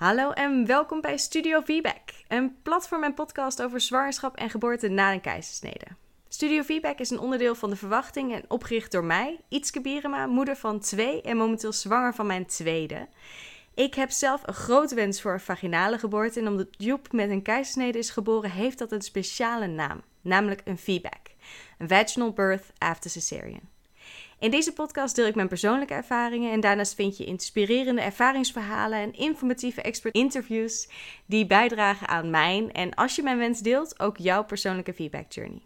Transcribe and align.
Hallo 0.00 0.30
en 0.30 0.66
welkom 0.66 1.00
bij 1.00 1.16
Studio 1.16 1.62
Feedback, 1.62 2.00
een 2.28 2.56
platform 2.62 3.04
en 3.04 3.14
podcast 3.14 3.62
over 3.62 3.80
zwangerschap 3.80 4.36
en 4.36 4.50
geboorte 4.50 4.88
na 4.88 5.12
een 5.12 5.20
keizersnede. 5.20 5.86
Studio 6.28 6.62
Feedback 6.62 6.98
is 6.98 7.10
een 7.10 7.18
onderdeel 7.18 7.54
van 7.54 7.70
de 7.70 7.76
verwachting 7.76 8.34
en 8.34 8.44
opgericht 8.48 8.92
door 8.92 9.04
mij, 9.04 9.40
Ietske 9.48 9.80
Bierema, 9.80 10.26
moeder 10.26 10.56
van 10.56 10.80
twee 10.80 11.22
en 11.22 11.36
momenteel 11.36 11.72
zwanger 11.72 12.14
van 12.14 12.26
mijn 12.26 12.46
tweede. 12.46 13.08
Ik 13.74 13.94
heb 13.94 14.10
zelf 14.10 14.46
een 14.46 14.54
grote 14.54 14.94
wens 14.94 15.20
voor 15.20 15.32
een 15.32 15.40
vaginale 15.40 15.98
geboorte 15.98 16.40
en 16.40 16.48
omdat 16.48 16.68
Joep 16.70 17.12
met 17.12 17.30
een 17.30 17.42
keizersnede 17.42 17.98
is 17.98 18.10
geboren, 18.10 18.50
heeft 18.50 18.78
dat 18.78 18.92
een 18.92 19.02
speciale 19.02 19.66
naam, 19.66 20.02
namelijk 20.20 20.60
een 20.64 20.78
feedback. 20.78 21.26
Een 21.78 21.88
vaginal 21.88 22.32
birth 22.32 22.66
after 22.78 23.10
cesarean. 23.10 23.68
In 24.40 24.50
deze 24.50 24.72
podcast 24.72 25.16
deel 25.16 25.26
ik 25.26 25.34
mijn 25.34 25.48
persoonlijke 25.48 25.94
ervaringen 25.94 26.52
en 26.52 26.60
daarnaast 26.60 26.94
vind 26.94 27.16
je 27.16 27.24
inspirerende 27.24 28.00
ervaringsverhalen 28.00 28.98
en 28.98 29.12
informatieve 29.12 29.82
expert 29.82 30.14
interviews 30.14 30.88
die 31.26 31.46
bijdragen 31.46 32.08
aan 32.08 32.30
mijn 32.30 32.72
en 32.72 32.94
als 32.94 33.16
je 33.16 33.22
mijn 33.22 33.38
wens 33.38 33.60
deelt, 33.60 34.00
ook 34.00 34.16
jouw 34.16 34.44
persoonlijke 34.44 34.94
feedback 34.94 35.32
journey. 35.32 35.62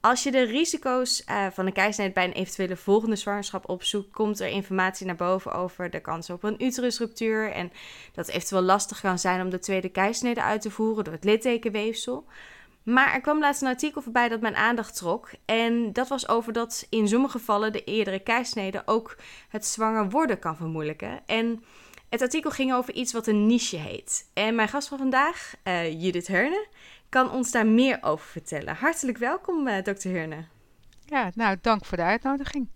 Als 0.00 0.22
je 0.22 0.30
de 0.30 0.42
risico's 0.42 1.24
uh, 1.30 1.46
van 1.50 1.66
een 1.66 1.72
keizersnede 1.72 2.12
bij 2.12 2.24
een 2.24 2.32
eventuele 2.32 2.76
volgende 2.76 3.16
zwangerschap 3.16 3.68
opzoekt, 3.68 4.12
komt 4.12 4.40
er 4.40 4.48
informatie 4.48 5.06
naar 5.06 5.16
boven 5.16 5.52
over 5.52 5.90
de 5.90 6.00
kans 6.00 6.30
op 6.30 6.42
een 6.42 6.64
uterusruptuur 6.64 7.50
en 7.50 7.72
dat 8.12 8.26
het 8.26 8.34
eventueel 8.34 8.62
lastig 8.62 9.00
kan 9.00 9.18
zijn 9.18 9.40
om 9.40 9.50
de 9.50 9.58
tweede 9.58 9.88
keizersnede 9.88 10.42
uit 10.42 10.62
te 10.62 10.70
voeren 10.70 11.04
door 11.04 11.12
het 11.12 11.24
littekenweefsel. 11.24 12.26
Maar 12.84 13.12
er 13.14 13.20
kwam 13.20 13.40
laatst 13.40 13.62
een 13.62 13.68
artikel 13.68 14.02
voorbij 14.02 14.28
dat 14.28 14.40
mijn 14.40 14.56
aandacht 14.56 14.96
trok. 14.96 15.30
En 15.44 15.92
dat 15.92 16.08
was 16.08 16.28
over 16.28 16.52
dat 16.52 16.86
in 16.90 17.08
sommige 17.08 17.38
gevallen 17.38 17.72
de 17.72 17.84
eerdere 17.84 18.18
keisnede 18.18 18.82
ook 18.84 19.16
het 19.48 19.66
zwanger 19.66 20.10
worden 20.10 20.38
kan 20.38 20.56
vermoeilijken. 20.56 21.20
En 21.26 21.64
het 22.08 22.22
artikel 22.22 22.50
ging 22.50 22.72
over 22.72 22.94
iets 22.94 23.12
wat 23.12 23.26
een 23.26 23.46
niche 23.46 23.76
heet. 23.76 24.30
En 24.34 24.54
mijn 24.54 24.68
gast 24.68 24.88
van 24.88 24.98
vandaag, 24.98 25.54
uh, 25.64 26.02
Judith 26.02 26.26
Herne, 26.26 26.66
kan 27.08 27.30
ons 27.30 27.50
daar 27.50 27.66
meer 27.66 27.98
over 28.02 28.26
vertellen. 28.26 28.76
Hartelijk 28.76 29.18
welkom, 29.18 29.68
uh, 29.68 29.82
dokter 29.82 30.10
Herne. 30.10 30.44
Ja, 31.06 31.30
nou, 31.34 31.56
dank 31.60 31.84
voor 31.84 31.96
de 31.96 32.02
uitnodiging. 32.02 32.68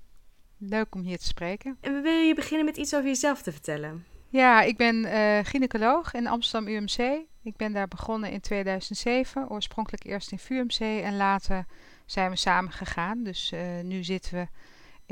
Leuk 0.58 0.94
om 0.94 1.00
hier 1.00 1.18
te 1.18 1.26
spreken. 1.26 1.76
En 1.80 1.94
we 1.94 2.00
willen 2.00 2.26
je 2.26 2.34
beginnen 2.34 2.66
met 2.66 2.76
iets 2.76 2.94
over 2.94 3.06
jezelf 3.06 3.42
te 3.42 3.52
vertellen. 3.52 4.04
Ja, 4.28 4.62
ik 4.62 4.76
ben 4.76 4.96
uh, 4.96 5.38
gynaecoloog 5.42 6.14
in 6.14 6.26
Amsterdam 6.26 6.74
UMC. 6.74 7.26
Ik 7.48 7.56
ben 7.56 7.72
daar 7.72 7.88
begonnen 7.88 8.30
in 8.30 8.40
2007, 8.40 9.50
oorspronkelijk 9.50 10.04
eerst 10.04 10.32
in 10.32 10.38
VUMC 10.38 10.78
en 10.80 11.16
later 11.16 11.66
zijn 12.06 12.30
we 12.30 12.36
samen 12.36 12.72
gegaan. 12.72 13.22
Dus 13.22 13.52
uh, 13.52 13.60
nu 13.82 14.04
zitten 14.04 14.34
we 14.34 14.48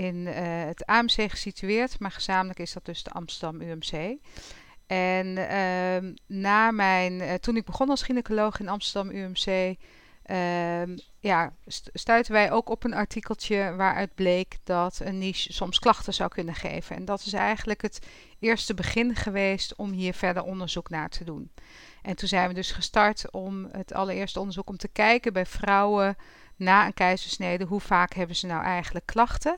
in 0.02 0.16
uh, 0.16 0.34
het 0.64 0.86
AMC 0.86 1.30
gesitueerd, 1.30 1.98
maar 1.98 2.10
gezamenlijk 2.10 2.58
is 2.58 2.72
dat 2.72 2.84
dus 2.84 3.02
de 3.02 3.10
Amsterdam 3.10 3.60
UMC. 3.60 4.18
En 4.86 5.26
uh, 5.26 6.12
na 6.26 6.70
mijn, 6.70 7.12
uh, 7.12 7.34
toen 7.34 7.56
ik 7.56 7.64
begon 7.64 7.90
als 7.90 8.02
gynaecoloog 8.02 8.60
in 8.60 8.68
Amsterdam 8.68 9.14
UMC, 9.14 9.76
ehm, 10.22 10.96
ja, 11.26 11.52
stuiten 11.92 12.32
wij 12.32 12.52
ook 12.52 12.68
op 12.68 12.84
een 12.84 12.94
artikeltje 12.94 13.74
waaruit 13.76 14.14
bleek 14.14 14.56
dat 14.64 15.00
een 15.02 15.18
niche 15.18 15.52
soms 15.52 15.78
klachten 15.78 16.14
zou 16.14 16.28
kunnen 16.28 16.54
geven. 16.54 16.96
En 16.96 17.04
dat 17.04 17.20
is 17.20 17.32
eigenlijk 17.32 17.82
het 17.82 18.06
eerste 18.38 18.74
begin 18.74 19.14
geweest 19.14 19.76
om 19.76 19.90
hier 19.90 20.14
verder 20.14 20.42
onderzoek 20.42 20.90
naar 20.90 21.08
te 21.08 21.24
doen. 21.24 21.50
En 22.02 22.16
toen 22.16 22.28
zijn 22.28 22.48
we 22.48 22.54
dus 22.54 22.72
gestart 22.72 23.30
om 23.30 23.68
het 23.72 23.92
allereerste 23.92 24.38
onderzoek 24.38 24.68
om 24.68 24.76
te 24.76 24.88
kijken 24.88 25.32
bij 25.32 25.46
vrouwen 25.46 26.16
na 26.56 26.86
een 26.86 26.94
keizersnede. 26.94 27.64
Hoe 27.64 27.80
vaak 27.80 28.14
hebben 28.14 28.36
ze 28.36 28.46
nou 28.46 28.62
eigenlijk 28.62 29.06
klachten? 29.06 29.56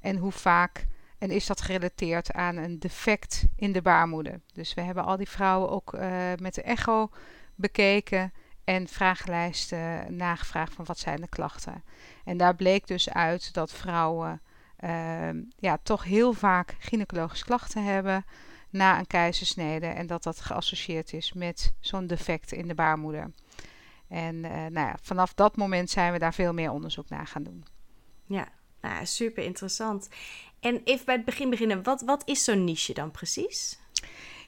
En 0.00 0.16
hoe 0.16 0.32
vaak 0.32 0.86
en 1.18 1.30
is 1.30 1.46
dat 1.46 1.60
gerelateerd 1.60 2.32
aan 2.32 2.56
een 2.56 2.78
defect 2.78 3.44
in 3.56 3.72
de 3.72 3.82
baarmoeder? 3.82 4.40
Dus 4.52 4.74
we 4.74 4.80
hebben 4.80 5.04
al 5.04 5.16
die 5.16 5.28
vrouwen 5.28 5.70
ook 5.70 5.94
uh, 5.94 6.32
met 6.40 6.54
de 6.54 6.62
echo 6.62 7.10
bekeken 7.54 8.32
en 8.70 8.88
vragenlijsten 8.88 10.16
nagevraagd 10.16 10.74
van 10.74 10.84
wat 10.84 10.98
zijn 10.98 11.20
de 11.20 11.28
klachten. 11.28 11.84
En 12.24 12.36
daar 12.36 12.54
bleek 12.54 12.86
dus 12.86 13.10
uit 13.10 13.54
dat 13.54 13.72
vrouwen 13.72 14.40
uh, 14.84 15.28
ja, 15.56 15.78
toch 15.82 16.04
heel 16.04 16.32
vaak 16.32 16.76
gynaecologische 16.78 17.44
klachten 17.44 17.84
hebben 17.84 18.24
na 18.70 18.98
een 18.98 19.06
keizersnede 19.06 19.86
en 19.86 20.06
dat 20.06 20.22
dat 20.22 20.40
geassocieerd 20.40 21.12
is 21.12 21.32
met 21.32 21.74
zo'n 21.80 22.06
defect 22.06 22.52
in 22.52 22.68
de 22.68 22.74
baarmoeder. 22.74 23.30
En 24.08 24.34
uh, 24.34 24.50
nou 24.50 24.72
ja, 24.72 24.96
vanaf 25.02 25.34
dat 25.34 25.56
moment 25.56 25.90
zijn 25.90 26.12
we 26.12 26.18
daar 26.18 26.34
veel 26.34 26.52
meer 26.52 26.70
onderzoek 26.70 27.08
naar 27.08 27.26
gaan 27.26 27.42
doen. 27.42 27.64
Ja, 28.26 28.48
nou, 28.80 29.06
super 29.06 29.44
interessant. 29.44 30.08
En 30.60 30.80
even 30.84 31.04
bij 31.04 31.14
het 31.14 31.24
begin 31.24 31.50
beginnen, 31.50 31.82
wat, 31.82 32.00
wat 32.00 32.22
is 32.24 32.44
zo'n 32.44 32.64
niche 32.64 32.92
dan 32.92 33.10
precies? 33.10 33.78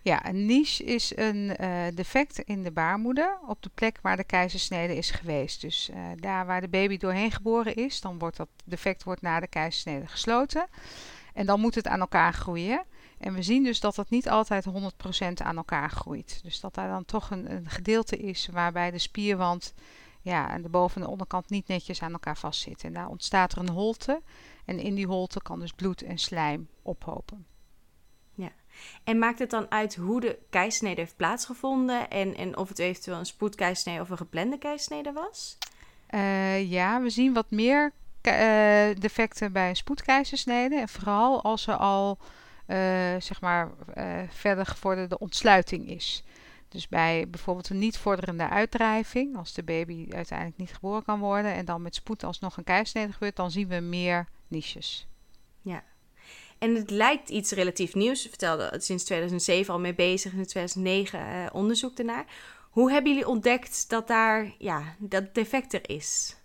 Ja, 0.05 0.27
een 0.27 0.47
niche 0.47 0.85
is 0.85 1.17
een 1.17 1.57
uh, 1.61 1.83
defect 1.95 2.39
in 2.39 2.63
de 2.63 2.71
baarmoeder 2.71 3.39
op 3.47 3.63
de 3.63 3.71
plek 3.75 3.99
waar 4.03 4.17
de 4.17 4.25
keizersnede 4.25 4.97
is 4.97 5.11
geweest. 5.11 5.61
Dus 5.61 5.91
uh, 5.91 5.97
daar 6.17 6.47
waar 6.47 6.61
de 6.61 6.69
baby 6.69 6.97
doorheen 6.97 7.31
geboren 7.31 7.75
is, 7.75 8.01
dan 8.01 8.19
wordt 8.19 8.37
dat 8.37 8.49
defect 8.65 9.05
wordt 9.05 9.23
na 9.23 9.41
de 9.41 9.47
keizersnede 9.47 10.07
gesloten. 10.07 10.67
En 11.35 11.47
dan 11.47 11.61
moet 11.61 11.75
het 11.75 11.87
aan 11.87 12.01
elkaar 12.01 12.33
groeien. 12.33 12.85
En 13.19 13.35
we 13.35 13.43
zien 13.43 13.65
dus 13.65 13.81
dat 13.81 13.95
dat 13.95 14.11
niet 14.11 14.29
altijd 14.29 14.67
100% 14.67 14.71
aan 15.35 15.57
elkaar 15.57 15.91
groeit. 15.91 16.41
Dus 16.43 16.61
dat 16.61 16.75
daar 16.75 16.89
dan 16.89 17.05
toch 17.05 17.31
een, 17.31 17.65
gedeelte 17.69 18.17
is 18.17 18.49
waarbij 18.53 18.91
de 18.91 18.99
spierwand 18.99 19.75
ja, 20.21 20.49
aan 20.49 20.63
de 20.63 20.69
boven- 20.69 20.97
en 20.97 21.03
de 21.03 21.13
onderkant 21.13 21.51
niet 21.51 21.69
netjes 21.69 22.03
aan 22.03 22.13
elkaar 22.13 22.37
vastzitten. 22.37 22.89
En 22.89 22.95
daar 22.95 23.09
ontstaat 23.09 23.53
er 23.53 23.59
een 23.59 23.69
holte. 23.69 24.23
En 24.65 24.79
in 24.79 24.95
die 24.95 25.07
holte 25.07 25.43
kan 25.43 25.61
dus 25.61 25.73
bloed 25.73 26.03
en 26.03 26.19
slijm 26.19 26.69
ophopen. 26.83 27.47
En 29.05 29.19
maakt 29.19 29.38
het 29.38 29.50
dan 29.50 29.71
uit 29.71 29.94
hoe 29.94 30.21
de 30.21 30.38
keisnede 30.50 31.00
heeft 31.00 31.16
plaatsgevonden 31.16 32.10
en, 32.10 32.37
en 32.37 32.56
of 32.56 32.69
het 32.69 32.78
eventueel 32.78 33.19
een 33.19 33.27
spoedkeisnede 33.27 34.00
of 34.00 34.10
een 34.10 34.16
geplande 34.16 34.59
keisnede 34.59 35.12
was? 35.12 35.59
Uh, 36.10 36.71
ja, 36.71 37.03
we 37.03 37.10
zien 37.10 37.33
wat 37.33 37.50
meer 37.50 37.93
uh, 38.22 38.33
defecten 38.99 39.53
bij 39.53 39.69
een 39.69 39.77
spoedkeizersnede. 39.77 40.77
En 40.77 40.88
vooral 40.88 41.43
als 41.43 41.66
er 41.66 41.77
al 41.77 42.19
uh, 42.66 42.77
zeg 43.19 43.41
maar, 43.41 43.71
verder 44.28 44.66
gevorderde 44.66 45.19
ontsluiting 45.19 45.89
is. 45.89 46.25
Dus 46.69 46.89
bij 46.89 47.28
bijvoorbeeld 47.28 47.69
een 47.69 47.78
niet 47.78 47.99
vorderende 47.99 48.49
uitdrijving, 48.49 49.37
als 49.37 49.53
de 49.53 49.62
baby 49.62 50.06
uiteindelijk 50.15 50.59
niet 50.59 50.75
geboren 50.75 51.04
kan 51.04 51.19
worden 51.19 51.54
en 51.54 51.65
dan 51.65 51.83
met 51.83 51.94
spoed 51.94 52.25
alsnog 52.25 52.56
een 52.56 52.65
keisnede 52.65 53.12
gebeurt, 53.12 53.37
dan 53.37 53.50
zien 53.50 53.69
we 53.69 53.81
meer 53.81 54.27
niches. 54.49 55.06
En 56.62 56.75
het 56.75 56.91
lijkt 56.91 57.28
iets 57.28 57.50
relatief 57.50 57.95
nieuws. 57.95 58.23
Je 58.23 58.28
vertelde 58.28 58.75
sinds 58.78 59.05
2007 59.05 59.75
al 59.75 59.81
mee 59.81 59.95
bezig 59.95 60.33
en 60.33 60.39
in 60.39 60.47
2009 60.47 61.19
uh, 61.21 61.47
onderzoek 61.53 61.99
ernaar. 61.99 62.25
Hoe 62.71 62.93
hebben 62.93 63.11
jullie 63.12 63.28
ontdekt 63.28 63.89
dat 63.89 64.09
daar 64.09 64.55
ja, 64.59 64.95
dat 64.99 65.34
defect 65.34 65.72
er 65.72 65.91
is? 65.91 66.37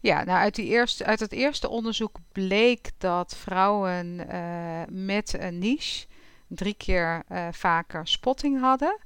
Ja, 0.00 0.24
nou 0.24 0.38
uit, 0.38 0.54
die 0.54 0.66
eerste, 0.66 1.04
uit 1.04 1.20
het 1.20 1.32
eerste 1.32 1.68
onderzoek 1.68 2.16
bleek 2.32 2.90
dat 2.98 3.36
vrouwen 3.36 4.26
uh, 4.30 4.82
met 4.88 5.34
een 5.38 5.58
niche 5.58 6.06
drie 6.46 6.74
keer 6.74 7.22
uh, 7.32 7.48
vaker 7.50 8.06
spotting 8.06 8.60
hadden. 8.60 8.98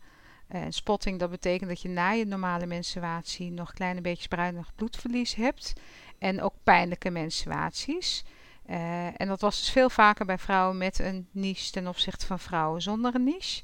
En 0.48 0.72
spotting, 0.72 1.18
dat 1.18 1.30
betekent 1.30 1.68
dat 1.68 1.82
je 1.82 1.88
na 1.88 2.10
je 2.10 2.24
normale 2.24 2.66
menstruatie 2.66 3.50
nog 3.50 3.72
kleine 3.72 4.00
beetjes 4.00 4.26
bruinig 4.26 4.74
bloedverlies 4.74 5.34
hebt. 5.34 5.72
En 6.18 6.42
ook 6.42 6.54
pijnlijke 6.64 7.10
menstruaties. 7.10 8.24
Uh, 8.70 9.06
en 9.06 9.26
dat 9.26 9.40
was 9.40 9.56
dus 9.56 9.70
veel 9.70 9.90
vaker 9.90 10.26
bij 10.26 10.38
vrouwen 10.38 10.78
met 10.78 10.98
een 10.98 11.28
niche 11.30 11.70
ten 11.70 11.86
opzichte 11.86 12.26
van 12.26 12.38
vrouwen 12.38 12.82
zonder 12.82 13.14
een 13.14 13.24
niche. 13.24 13.62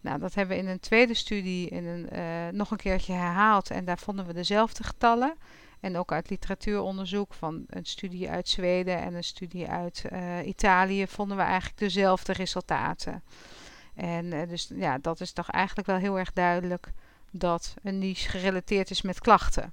Nou, 0.00 0.18
dat 0.18 0.34
hebben 0.34 0.56
we 0.56 0.62
in 0.62 0.68
een 0.68 0.80
tweede 0.80 1.14
studie 1.14 1.68
in 1.68 1.86
een, 1.86 2.08
uh, 2.12 2.48
nog 2.52 2.70
een 2.70 2.76
keertje 2.76 3.12
herhaald. 3.12 3.70
En 3.70 3.84
daar 3.84 3.98
vonden 3.98 4.26
we 4.26 4.32
dezelfde 4.32 4.82
getallen. 4.82 5.34
En 5.80 5.96
ook 5.96 6.12
uit 6.12 6.30
literatuuronderzoek 6.30 7.34
van 7.34 7.64
een 7.66 7.84
studie 7.84 8.30
uit 8.30 8.48
Zweden 8.48 8.98
en 8.98 9.14
een 9.14 9.24
studie 9.24 9.68
uit 9.68 10.04
uh, 10.12 10.46
Italië 10.46 11.06
vonden 11.06 11.36
we 11.36 11.42
eigenlijk 11.42 11.78
dezelfde 11.78 12.32
resultaten. 12.32 13.22
En 13.94 14.48
dus 14.48 14.70
ja, 14.74 14.98
dat 14.98 15.20
is 15.20 15.32
toch 15.32 15.50
eigenlijk 15.50 15.88
wel 15.88 15.96
heel 15.96 16.18
erg 16.18 16.32
duidelijk 16.32 16.92
dat 17.30 17.74
een 17.82 17.98
niche 17.98 18.28
gerelateerd 18.28 18.90
is 18.90 19.02
met 19.02 19.20
klachten. 19.20 19.72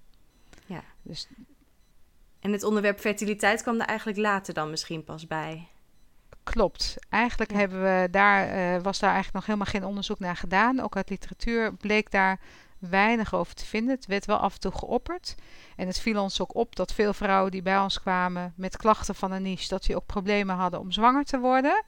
Ja. 0.66 0.84
Dus 1.02 1.28
en 2.46 2.52
het 2.52 2.64
onderwerp 2.64 3.00
fertiliteit 3.00 3.62
kwam 3.62 3.80
er 3.80 3.86
eigenlijk 3.86 4.18
later 4.18 4.54
dan 4.54 4.70
misschien 4.70 5.04
pas 5.04 5.28
bij. 5.28 5.68
Klopt. 6.44 6.96
Eigenlijk 7.10 7.52
ja. 7.52 7.58
hebben 7.58 7.82
we 7.82 8.08
daar, 8.12 8.48
uh, 8.48 8.82
was 8.82 9.00
daar 9.00 9.14
eigenlijk 9.14 9.34
nog 9.34 9.46
helemaal 9.46 9.74
geen 9.74 9.86
onderzoek 9.86 10.20
naar 10.20 10.36
gedaan. 10.36 10.80
Ook 10.80 10.96
uit 10.96 11.10
literatuur 11.10 11.74
bleek 11.74 12.12
daar 12.12 12.40
weinig 12.80 13.34
over 13.34 13.56
te 13.56 13.66
vinden. 13.66 13.96
Het 13.96 14.06
werd 14.06 14.26
wel 14.26 14.38
af 14.38 14.54
en 14.54 14.60
toe 14.60 14.72
geopperd. 14.72 15.36
En 15.76 15.88
het 15.88 16.00
viel 16.00 16.22
ons 16.22 16.42
ook 16.42 16.56
op 16.56 16.76
dat 16.76 16.94
veel 16.94 17.14
vrouwen 17.14 17.52
die 17.52 17.62
bij 17.62 17.80
ons 17.80 18.02
kwamen 18.02 18.54
met 18.56 18.78
klachten 18.78 19.16
van 19.16 19.32
een 19.32 19.42
niche, 19.42 19.68
dat 19.68 19.84
die 19.84 19.96
ook 19.96 20.06
problemen 20.06 20.56
hadden 20.56 20.80
om 20.80 20.92
zwanger 20.92 21.24
te 21.24 21.40
worden. 21.40 21.84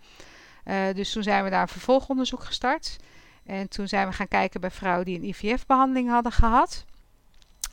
Uh, 0.66 0.76
dus 0.94 1.12
toen 1.12 1.24
zijn 1.24 1.44
we 1.44 1.50
daar 1.50 1.62
een 1.62 1.68
vervolgonderzoek 1.68 2.44
gestart. 2.44 2.98
En 3.46 3.70
toen 3.70 3.88
zijn 3.88 4.08
we 4.08 4.14
gaan 4.14 4.28
kijken 4.28 4.62
bij 4.62 4.72
vrouwen 4.72 5.06
die 5.06 5.18
een 5.18 5.28
IVF-behandeling 5.28 6.10
hadden 6.10 6.32
gehad. 6.32 6.86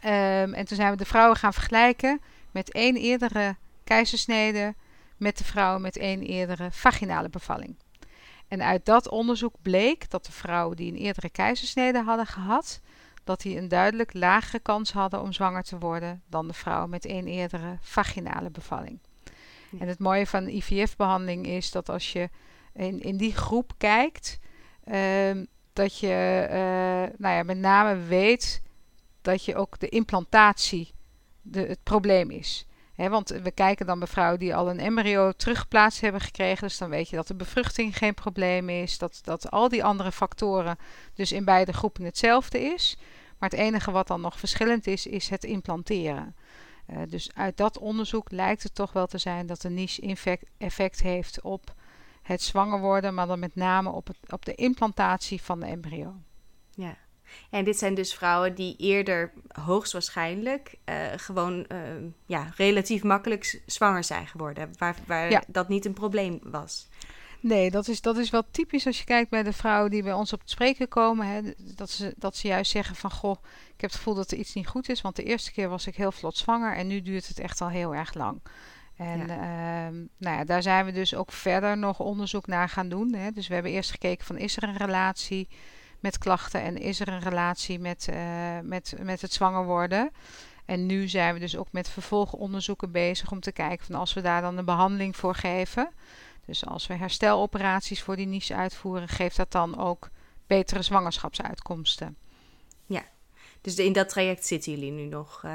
Um, 0.04 0.54
en 0.54 0.64
toen 0.64 0.76
zijn 0.76 0.90
we 0.90 0.96
de 0.96 1.04
vrouwen 1.04 1.36
gaan 1.36 1.52
vergelijken 1.52 2.20
met 2.55 2.73
één 2.73 2.97
eerdere 2.97 3.56
keizersnede 3.85 4.75
met 5.17 5.39
de 5.39 5.45
vrouwen 5.45 5.83
met 5.83 5.97
één 5.97 6.23
eerdere 6.23 6.69
vaginale 6.71 7.29
bevalling. 7.29 7.77
En 8.49 8.62
uit 8.62 8.85
dat 8.85 9.09
onderzoek 9.09 9.55
bleek 9.62 10.11
dat 10.11 10.27
de 10.27 10.33
vrouwen 10.33 10.77
die 10.77 10.93
een 10.93 10.99
eerdere 10.99 11.31
keizersnede 11.31 12.03
hadden 12.03 12.27
gehad, 12.27 12.81
dat 13.25 13.41
die 13.41 13.59
een 13.59 13.69
duidelijk 13.69 14.12
lagere 14.12 14.59
kans 14.59 14.93
hadden 14.93 15.21
om 15.21 15.33
zwanger 15.33 15.62
te 15.62 15.79
worden 15.79 16.23
dan 16.27 16.47
de 16.47 16.53
vrouwen 16.53 16.91
met 16.91 17.05
een 17.09 17.27
eerdere 17.27 17.79
vaginale 17.81 18.51
bevalling. 18.51 18.99
En 19.79 19.89
het 19.89 19.99
mooie 19.99 20.27
van 20.27 20.49
IVF-behandeling 20.49 21.47
is 21.47 21.71
dat 21.71 21.89
als 21.89 22.12
je 22.12 22.29
in, 22.73 23.01
in 23.01 23.17
die 23.17 23.35
groep 23.35 23.73
kijkt, 23.79 24.39
ehm, 24.85 25.45
dat 25.73 25.99
je 25.99 26.47
uh, 26.49 27.19
nou 27.19 27.35
ja, 27.35 27.43
met 27.43 27.59
name 27.59 27.97
weet 27.97 28.62
dat 29.23 29.45
je 29.45 29.56
ook 29.56 29.79
de 29.79 29.89
implantatie 29.89 30.94
de, 31.44 31.61
het 31.61 31.82
probleem 31.82 32.31
is. 32.31 32.67
want 32.96 33.29
we 33.29 33.50
kijken 33.50 33.87
dan 33.87 33.99
bij 33.99 34.08
vrouwen 34.08 34.38
die 34.38 34.55
al 34.55 34.70
een 34.70 34.81
embryo 34.81 35.32
teruggeplaatst 35.32 36.00
hebben 36.00 36.20
gekregen. 36.20 36.69
Dus 36.69 36.79
dan 36.79 36.91
weet 36.91 37.08
je 37.08 37.17
dat 37.17 37.26
de 37.26 37.35
bevruchting 37.35 37.96
geen 37.96 38.14
probleem 38.14 38.69
is. 38.69 38.99
Dat, 38.99 39.20
dat 39.23 39.50
al 39.50 39.69
die 39.69 39.85
andere 39.85 40.12
factoren 40.12 40.76
dus 41.14 41.32
in 41.32 41.44
beide 41.44 41.73
groepen 41.73 42.05
hetzelfde 42.05 42.61
is. 42.61 42.96
Maar 43.38 43.50
het 43.50 43.58
enige 43.58 43.91
wat 43.91 44.06
dan 44.06 44.20
nog 44.20 44.38
verschillend 44.38 44.87
is, 44.87 45.06
is 45.06 45.29
het 45.29 45.44
implanteren. 45.44 46.37
Uh, 46.91 46.99
dus 47.08 47.31
uit 47.35 47.56
dat 47.56 47.79
onderzoek 47.79 48.31
lijkt 48.31 48.62
het 48.62 48.75
toch 48.75 48.93
wel 48.93 49.06
te 49.06 49.19
zijn 49.19 49.46
dat 49.46 49.61
de 49.61 49.70
niche 49.70 50.17
effect 50.58 51.00
heeft 51.00 51.43
op 51.43 51.75
het 52.23 52.43
zwanger 52.43 52.81
worden, 52.81 53.14
maar 53.14 53.26
dan 53.26 53.38
met 53.38 53.55
name 53.55 53.91
op, 53.91 54.06
het, 54.06 54.17
op 54.29 54.44
de 54.44 54.55
implantatie 54.55 55.43
van 55.43 55.61
de 55.61 55.67
embryo. 55.67 56.14
Ja. 56.70 56.96
En 57.50 57.64
dit 57.64 57.78
zijn 57.78 57.94
dus 57.94 58.14
vrouwen 58.14 58.54
die 58.54 58.76
eerder 58.76 59.32
hoogstwaarschijnlijk 59.48 60.75
uh, 60.84 60.94
gewoon 61.16 61.66
uh, 61.72 61.78
ja, 62.26 62.52
relatief 62.56 63.02
makkelijk 63.02 63.62
zwanger 63.66 64.04
zijn 64.04 64.26
geworden, 64.26 64.70
waar, 64.78 64.96
waar 65.06 65.44
dat 65.48 65.69
niet 65.69 65.84
een 65.84 65.92
probleem 65.92 66.40
was. 66.42 66.88
Nee, 67.40 67.70
dat 67.70 67.88
is, 67.88 68.00
dat 68.00 68.16
is 68.16 68.31
wel 68.31 68.42
typisch 68.50 68.86
als 68.86 68.98
je 68.98 69.04
kijkt 69.04 69.31
bij 69.31 69.42
de 69.42 69.52
vrouwen 69.52 69.90
die 69.90 70.02
bij 70.02 70.12
ons 70.12 70.32
op 70.32 70.40
het 70.40 70.50
spreken 70.50 70.88
komen. 70.88 71.26
Hè, 71.26 71.40
dat, 71.56 71.90
ze, 71.90 72.14
dat 72.16 72.36
ze 72.36 72.48
juist 72.48 72.70
zeggen 72.70 72.96
van, 72.96 73.10
goh, 73.10 73.36
ik 73.75 73.81
heb 73.81 73.90
het 73.90 73.98
gevoel 73.98 74.14
dat 74.14 74.31
er 74.31 74.38
iets 74.38 74.54
niet 74.54 74.66
goed 74.66 74.88
is. 74.88 75.00
Want 75.00 75.16
de 75.16 75.22
eerste 75.22 75.52
keer 75.52 75.69
was 75.69 75.86
ik 75.86 75.96
heel 75.96 76.12
vlot 76.12 76.36
zwanger 76.36 76.76
en 76.76 76.86
nu 76.86 77.02
duurt 77.02 77.28
het 77.28 77.38
echt 77.38 77.60
al 77.60 77.69
heel 77.69 77.94
erg 77.94 78.14
lang. 78.14 78.40
En 78.96 79.31
ehm, 79.31 79.94
nou 80.16 80.36
ja, 80.36 80.44
daar 80.44 80.62
zijn 80.62 80.84
we 80.84 80.92
dus 80.92 81.14
ook 81.14 81.32
verder 81.32 81.78
nog 81.78 82.00
onderzoek 82.00 82.46
naar 82.46 82.69
gaan 82.69 82.88
doen. 82.88 83.14
Hè. 83.14 83.31
Dus 83.31 83.48
we 83.48 83.54
hebben 83.54 83.72
eerst 83.72 83.90
gekeken 83.90 84.26
van, 84.26 84.38
is 84.38 84.56
er 84.56 84.62
een 84.62 84.76
relatie 84.76 85.48
met 86.05 86.19
klachten 86.19 86.61
en 86.61 86.77
is 86.77 87.01
er 87.01 87.09
een 87.09 87.21
relatie 87.21 87.79
met, 87.79 88.06
uh, 88.11 88.59
met, 88.62 88.95
met 89.03 89.21
het 89.21 89.33
zwanger 89.33 89.65
worden? 89.65 90.11
En 90.65 90.87
nu 90.87 91.09
zijn 91.09 91.35
we 91.35 91.41
dus 91.41 91.56
ook 91.56 91.73
met 91.73 91.89
vervolgonderzoeken 91.89 92.91
bezig 92.91 93.31
om 93.31 93.41
te 93.41 93.53
kijken 93.53 93.87
van 93.87 93.95
als 93.95 94.12
we 94.12 94.21
daar 94.21 94.41
dan 94.41 94.59
een 94.59 94.65
behandeling 94.65 95.17
voor 95.17 95.35
geven 95.35 95.93
dus 96.47 96.67
als 96.67 96.87
we 96.87 96.95
hersteloperaties 96.95 98.03
voor 98.03 98.17
die 98.17 98.27
niche 98.27 98.55
uitvoeren, 98.55 99.09
geeft 99.09 99.37
dat 99.37 99.53
dan 99.53 99.79
ook 99.79 100.11
betere 100.47 100.83
zwangerschapsuitkomsten. 100.83 102.17
Ja, 102.87 103.03
dus 103.61 103.77
in 103.77 103.93
dat 103.93 104.09
traject 104.09 104.47
zitten 104.47 104.73
jullie 104.73 104.91
nu 104.91 105.05
nog 105.05 105.43
uh, 105.45 105.53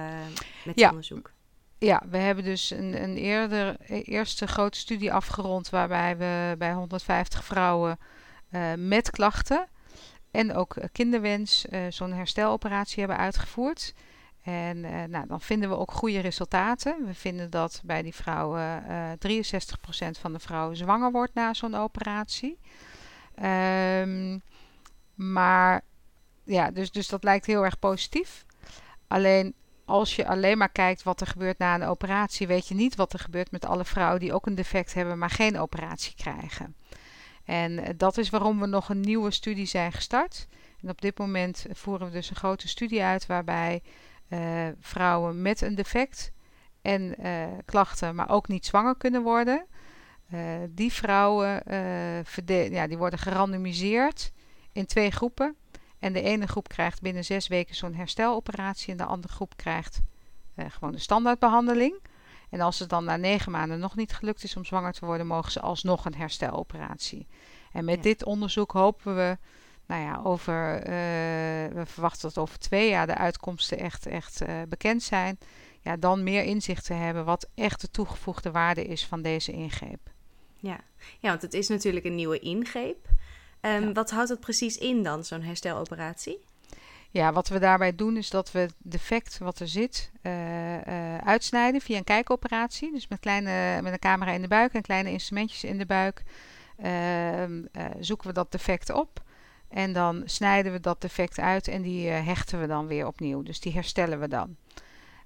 met 0.65 0.79
ja. 0.79 0.89
onderzoek? 0.89 1.31
Ja, 1.77 2.03
we 2.09 2.17
hebben 2.17 2.43
dus 2.43 2.69
een, 2.69 3.03
een 3.03 3.17
eerder, 3.17 3.75
eerste 3.87 4.47
grote 4.47 4.77
studie 4.77 5.13
afgerond 5.13 5.69
waarbij 5.69 6.17
we 6.17 6.55
bij 6.57 6.73
150 6.73 7.45
vrouwen 7.45 7.99
uh, 8.51 8.73
met 8.77 9.09
klachten 9.09 9.67
en 10.31 10.53
ook 10.53 10.75
kinderwens 10.91 11.65
uh, 11.69 11.81
zo'n 11.89 12.13
hersteloperatie 12.13 12.99
hebben 12.99 13.17
uitgevoerd. 13.17 13.93
En 14.43 14.77
uh, 14.77 15.03
nou, 15.03 15.27
dan 15.27 15.41
vinden 15.41 15.69
we 15.69 15.77
ook 15.77 15.91
goede 15.91 16.19
resultaten. 16.19 17.05
We 17.05 17.13
vinden 17.13 17.49
dat 17.49 17.81
bij 17.83 18.01
die 18.01 18.15
vrouwen 18.15 18.83
uh, 18.87 19.41
63% 19.41 20.19
van 20.19 20.33
de 20.33 20.39
vrouwen 20.39 20.77
zwanger 20.77 21.11
wordt 21.11 21.33
na 21.33 21.53
zo'n 21.53 21.75
operatie. 21.75 22.59
Um, 23.43 24.41
maar 25.15 25.81
ja, 26.43 26.71
dus, 26.71 26.91
dus 26.91 27.07
dat 27.07 27.23
lijkt 27.23 27.45
heel 27.45 27.63
erg 27.63 27.79
positief. 27.79 28.45
Alleen 29.07 29.53
als 29.85 30.15
je 30.15 30.27
alleen 30.27 30.57
maar 30.57 30.69
kijkt 30.69 31.03
wat 31.03 31.21
er 31.21 31.27
gebeurt 31.27 31.57
na 31.57 31.75
een 31.75 31.83
operatie, 31.83 32.47
weet 32.47 32.67
je 32.67 32.75
niet 32.75 32.95
wat 32.95 33.13
er 33.13 33.19
gebeurt 33.19 33.51
met 33.51 33.65
alle 33.65 33.85
vrouwen 33.85 34.19
die 34.19 34.33
ook 34.33 34.45
een 34.45 34.55
defect 34.55 34.93
hebben, 34.93 35.17
maar 35.17 35.29
geen 35.29 35.59
operatie 35.59 36.15
krijgen. 36.15 36.75
En 37.49 37.71
uh, 37.71 37.85
dat 37.97 38.17
is 38.17 38.29
waarom 38.29 38.59
we 38.59 38.65
nog 38.65 38.89
een 38.89 38.99
nieuwe 38.99 39.31
studie 39.31 39.65
zijn 39.65 39.91
gestart. 39.91 40.47
En 40.81 40.89
op 40.89 41.01
dit 41.01 41.17
moment 41.17 41.65
voeren 41.71 42.07
we 42.07 42.13
dus 42.13 42.29
een 42.29 42.35
grote 42.35 42.67
studie 42.67 43.03
uit 43.03 43.25
waarbij 43.25 43.81
uh, 44.29 44.67
vrouwen 44.79 45.41
met 45.41 45.61
een 45.61 45.75
defect 45.75 46.31
en 46.81 47.15
uh, 47.21 47.43
klachten, 47.65 48.15
maar 48.15 48.29
ook 48.29 48.47
niet 48.47 48.65
zwanger 48.65 48.95
kunnen 48.97 49.21
worden. 49.21 49.65
Die 50.69 50.93
vrouwen 50.93 51.63
ja, 52.71 52.87
die 52.87 52.97
worden 52.97 53.19
gerandomiseerd 53.19 54.31
in 54.71 54.85
twee 54.85 55.11
groepen. 55.11 55.55
En 55.99 56.13
de 56.13 56.21
ene 56.21 56.47
groep 56.47 56.67
krijgt 56.67 57.01
binnen 57.01 57.25
zes 57.25 57.47
weken 57.47 57.75
zo'n 57.75 57.93
hersteloperatie 57.93 58.91
en 58.91 58.97
de 58.97 59.05
andere 59.05 59.33
groep 59.33 59.57
krijgt 59.57 60.01
gewoon 60.55 60.91
de 60.91 60.99
standaardbehandeling. 60.99 62.01
En 62.49 62.61
als 62.61 62.79
het 62.79 62.89
dan 62.89 63.03
na 63.03 63.15
negen 63.15 63.51
maanden 63.51 63.79
nog 63.79 63.95
niet 63.95 64.13
gelukt 64.13 64.43
is 64.43 64.55
om 64.55 64.65
zwanger 64.65 64.93
te 64.93 65.05
worden, 65.05 65.27
mogen 65.27 65.51
ze 65.51 65.59
alsnog 65.59 66.05
een 66.05 66.15
hersteloperatie. 66.15 67.27
En 67.71 67.85
met 67.85 67.95
ja. 67.95 68.01
dit 68.01 68.25
onderzoek 68.25 68.71
hopen 68.71 69.15
we 69.15 69.37
nou 69.85 70.01
ja, 70.01 70.21
over, 70.23 70.77
uh, 70.77 70.85
we 71.75 71.83
verwachten 71.85 72.21
dat 72.21 72.37
over 72.37 72.59
twee 72.59 72.89
jaar 72.89 73.07
de 73.07 73.15
uitkomsten 73.15 73.77
echt, 73.77 74.05
echt 74.05 74.41
uh, 74.41 74.61
bekend 74.67 75.03
zijn. 75.03 75.37
Ja, 75.81 75.97
dan 75.97 76.23
meer 76.23 76.43
inzicht 76.43 76.85
te 76.85 76.93
hebben 76.93 77.25
wat 77.25 77.49
echt 77.55 77.81
de 77.81 77.91
toegevoegde 77.91 78.51
waarde 78.51 78.85
is 78.85 79.05
van 79.05 79.21
deze 79.21 79.51
ingreep. 79.51 79.99
Ja, 80.55 80.79
ja 81.19 81.29
want 81.29 81.41
het 81.41 81.53
is 81.53 81.67
natuurlijk 81.67 82.05
een 82.05 82.15
nieuwe 82.15 82.39
ingreep. 82.39 83.07
Um, 83.61 83.87
ja. 83.87 83.91
Wat 83.91 84.11
houdt 84.11 84.29
het 84.29 84.39
precies 84.39 84.77
in 84.77 85.03
dan, 85.03 85.23
zo'n 85.23 85.41
hersteloperatie? 85.41 86.39
Ja, 87.11 87.33
wat 87.33 87.47
we 87.47 87.59
daarbij 87.59 87.95
doen 87.95 88.17
is 88.17 88.29
dat 88.29 88.51
we 88.51 88.59
het 88.59 88.73
defect 88.77 89.37
wat 89.37 89.59
er 89.59 89.67
zit 89.67 90.11
uh, 90.23 91.17
uitsnijden 91.17 91.81
via 91.81 91.97
een 91.97 92.03
kijkoperatie. 92.03 92.91
Dus 92.91 93.07
met, 93.07 93.19
kleine, 93.19 93.81
met 93.81 93.93
een 93.93 93.99
camera 93.99 94.31
in 94.31 94.41
de 94.41 94.47
buik 94.47 94.73
en 94.73 94.81
kleine 94.81 95.11
instrumentjes 95.11 95.63
in 95.63 95.77
de 95.77 95.85
buik 95.85 96.23
ehm, 96.77 97.63
zoeken 97.99 98.27
we 98.27 98.33
dat 98.33 98.51
defect 98.51 98.89
op. 98.89 99.21
En 99.69 99.93
dan 99.93 100.21
snijden 100.25 100.71
we 100.71 100.79
dat 100.79 101.01
defect 101.01 101.39
uit 101.39 101.67
en 101.67 101.81
die 101.81 102.09
hechten 102.09 102.59
we 102.59 102.67
dan 102.67 102.87
weer 102.87 103.07
opnieuw. 103.07 103.43
Dus 103.43 103.59
die 103.59 103.73
herstellen 103.73 104.19
we 104.19 104.27
dan. 104.27 104.55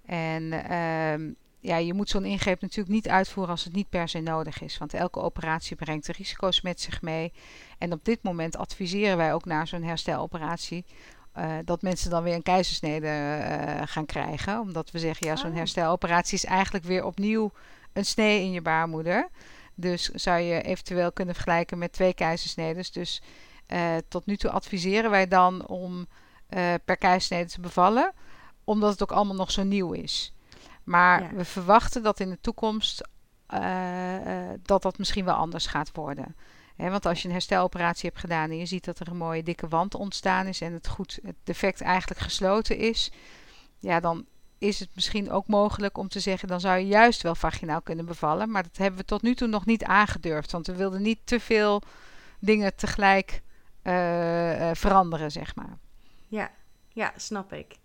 En 0.05 0.43
uh, 0.43 1.33
ja, 1.59 1.77
je 1.77 1.93
moet 1.93 2.09
zo'n 2.09 2.25
ingreep 2.25 2.61
natuurlijk 2.61 2.95
niet 2.95 3.09
uitvoeren 3.09 3.51
als 3.51 3.63
het 3.63 3.73
niet 3.73 3.89
per 3.89 4.09
se 4.09 4.19
nodig 4.19 4.61
is. 4.61 4.77
Want 4.77 4.93
elke 4.93 5.19
operatie 5.19 5.75
brengt 5.75 6.07
risico's 6.07 6.61
met 6.61 6.81
zich 6.81 7.01
mee. 7.01 7.33
En 7.77 7.93
op 7.93 8.05
dit 8.05 8.23
moment 8.23 8.57
adviseren 8.57 9.17
wij 9.17 9.33
ook 9.33 9.45
naar 9.45 9.67
zo'n 9.67 9.83
hersteloperatie. 9.83 10.85
Uh, 11.37 11.55
dat 11.65 11.81
mensen 11.81 12.09
dan 12.09 12.23
weer 12.23 12.33
een 12.33 12.43
keizersnede 12.43 13.07
uh, 13.07 13.81
gaan 13.85 14.05
krijgen. 14.05 14.59
Omdat 14.59 14.91
we 14.91 14.99
zeggen, 14.99 15.27
ja, 15.27 15.35
zo'n 15.35 15.49
oh. 15.49 15.55
hersteloperatie 15.55 16.37
is 16.37 16.45
eigenlijk 16.45 16.85
weer 16.85 17.05
opnieuw 17.05 17.51
een 17.93 18.05
snee 18.05 18.41
in 18.41 18.51
je 18.51 18.61
baarmoeder. 18.61 19.29
Dus 19.75 20.09
zou 20.09 20.39
je 20.39 20.61
eventueel 20.61 21.11
kunnen 21.11 21.35
vergelijken 21.35 21.77
met 21.77 21.91
twee 21.91 22.13
keizersnedes. 22.13 22.91
Dus 22.91 23.21
uh, 23.67 23.95
tot 24.07 24.25
nu 24.25 24.37
toe 24.37 24.51
adviseren 24.51 25.09
wij 25.09 25.27
dan 25.27 25.67
om 25.67 26.07
per 26.85 26.97
keizersnede 26.97 27.49
te 27.49 27.61
bevallen, 27.61 28.11
omdat 28.63 28.91
het 28.91 29.01
ook 29.01 29.11
allemaal 29.11 29.35
nog 29.35 29.51
zo 29.51 29.63
nieuw 29.63 29.91
is. 29.91 30.33
Maar 30.83 31.21
ja. 31.21 31.29
we 31.33 31.45
verwachten 31.45 32.03
dat 32.03 32.19
in 32.19 32.29
de 32.29 32.39
toekomst 32.41 33.07
dat 34.61 34.81
dat 34.81 34.97
misschien 34.97 35.25
wel 35.25 35.35
anders 35.35 35.65
gaat 35.65 35.91
worden. 35.93 36.35
Want 36.89 37.05
als 37.05 37.21
je 37.21 37.27
een 37.27 37.33
hersteloperatie 37.33 38.09
hebt 38.09 38.21
gedaan 38.21 38.49
en 38.49 38.57
je 38.57 38.65
ziet 38.65 38.85
dat 38.85 38.99
er 38.99 39.07
een 39.07 39.17
mooie 39.17 39.43
dikke 39.43 39.67
wand 39.67 39.95
ontstaan 39.95 40.47
is 40.47 40.61
en 40.61 40.73
het 40.73 40.87
goed, 40.87 41.19
het 41.23 41.35
defect 41.43 41.81
eigenlijk 41.81 42.21
gesloten 42.21 42.77
is, 42.77 43.11
ja, 43.79 43.99
dan 43.99 44.25
is 44.57 44.79
het 44.79 44.89
misschien 44.95 45.31
ook 45.31 45.47
mogelijk 45.47 45.97
om 45.97 46.07
te 46.07 46.19
zeggen, 46.19 46.47
dan 46.47 46.59
zou 46.59 46.79
je 46.79 46.87
juist 46.87 47.21
wel 47.21 47.35
vaginaal 47.35 47.81
kunnen 47.81 48.05
bevallen. 48.05 48.51
Maar 48.51 48.63
dat 48.63 48.77
hebben 48.77 48.99
we 48.99 49.05
tot 49.05 49.21
nu 49.21 49.35
toe 49.35 49.47
nog 49.47 49.65
niet 49.65 49.83
aangedurfd, 49.83 50.51
want 50.51 50.67
we 50.67 50.75
wilden 50.75 51.01
niet 51.01 51.19
te 51.23 51.39
veel 51.39 51.81
dingen 52.39 52.75
tegelijk 52.75 53.41
uh, 53.83 54.71
veranderen, 54.73 55.31
zeg 55.31 55.55
maar. 55.55 55.77
Ja, 56.27 56.51
ja, 56.87 57.13
snap 57.15 57.53
ik. 57.53 57.75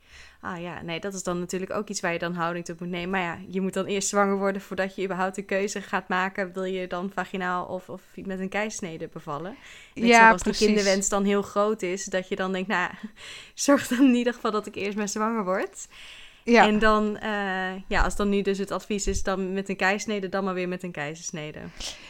Ah 0.40 0.60
ja, 0.60 0.82
nee, 0.82 1.00
dat 1.00 1.14
is 1.14 1.22
dan 1.22 1.38
natuurlijk 1.38 1.72
ook 1.72 1.88
iets 1.88 2.00
waar 2.00 2.12
je 2.12 2.18
dan 2.18 2.34
houding 2.34 2.64
toe 2.64 2.76
moet 2.78 2.88
nemen. 2.88 3.10
Maar 3.10 3.20
ja, 3.20 3.38
je 3.48 3.60
moet 3.60 3.72
dan 3.72 3.84
eerst 3.84 4.08
zwanger 4.08 4.36
worden 4.36 4.62
voordat 4.62 4.94
je 4.94 5.04
überhaupt 5.04 5.36
een 5.36 5.44
keuze 5.44 5.80
gaat 5.80 6.08
maken. 6.08 6.52
Wil 6.52 6.64
je 6.64 6.86
dan 6.86 7.10
vaginaal 7.14 7.64
of, 7.64 7.88
of 7.88 8.02
met 8.14 8.40
een 8.40 8.48
keisnede 8.48 9.08
bevallen? 9.12 9.56
Ja, 9.94 10.30
als 10.30 10.42
precies. 10.42 10.58
die 10.58 10.68
kinderwens 10.68 11.08
dan 11.08 11.24
heel 11.24 11.42
groot 11.42 11.82
is, 11.82 12.04
dat 12.04 12.28
je 12.28 12.36
dan 12.36 12.52
denkt, 12.52 12.68
nou, 12.68 12.90
zorg 13.54 13.88
dan 13.88 14.06
in 14.06 14.14
ieder 14.14 14.34
geval 14.34 14.50
dat 14.50 14.66
ik 14.66 14.74
eerst 14.74 14.96
maar 14.96 15.08
zwanger 15.08 15.44
word. 15.44 15.86
Ja. 16.49 16.67
En 16.67 16.78
dan, 16.78 17.19
uh, 17.23 17.31
ja, 17.87 18.02
als 18.02 18.17
dan 18.17 18.28
nu 18.28 18.43
dus 18.43 18.59
het 18.59 18.71
advies 18.71 19.07
is 19.07 19.23
dan 19.23 19.52
met 19.52 19.69
een 19.69 19.76
keisnede, 19.76 20.28
dan 20.28 20.45
maar 20.45 20.55
weer 20.55 20.69
met 20.69 20.83
een 20.83 20.93
keizersnede. 20.93 21.59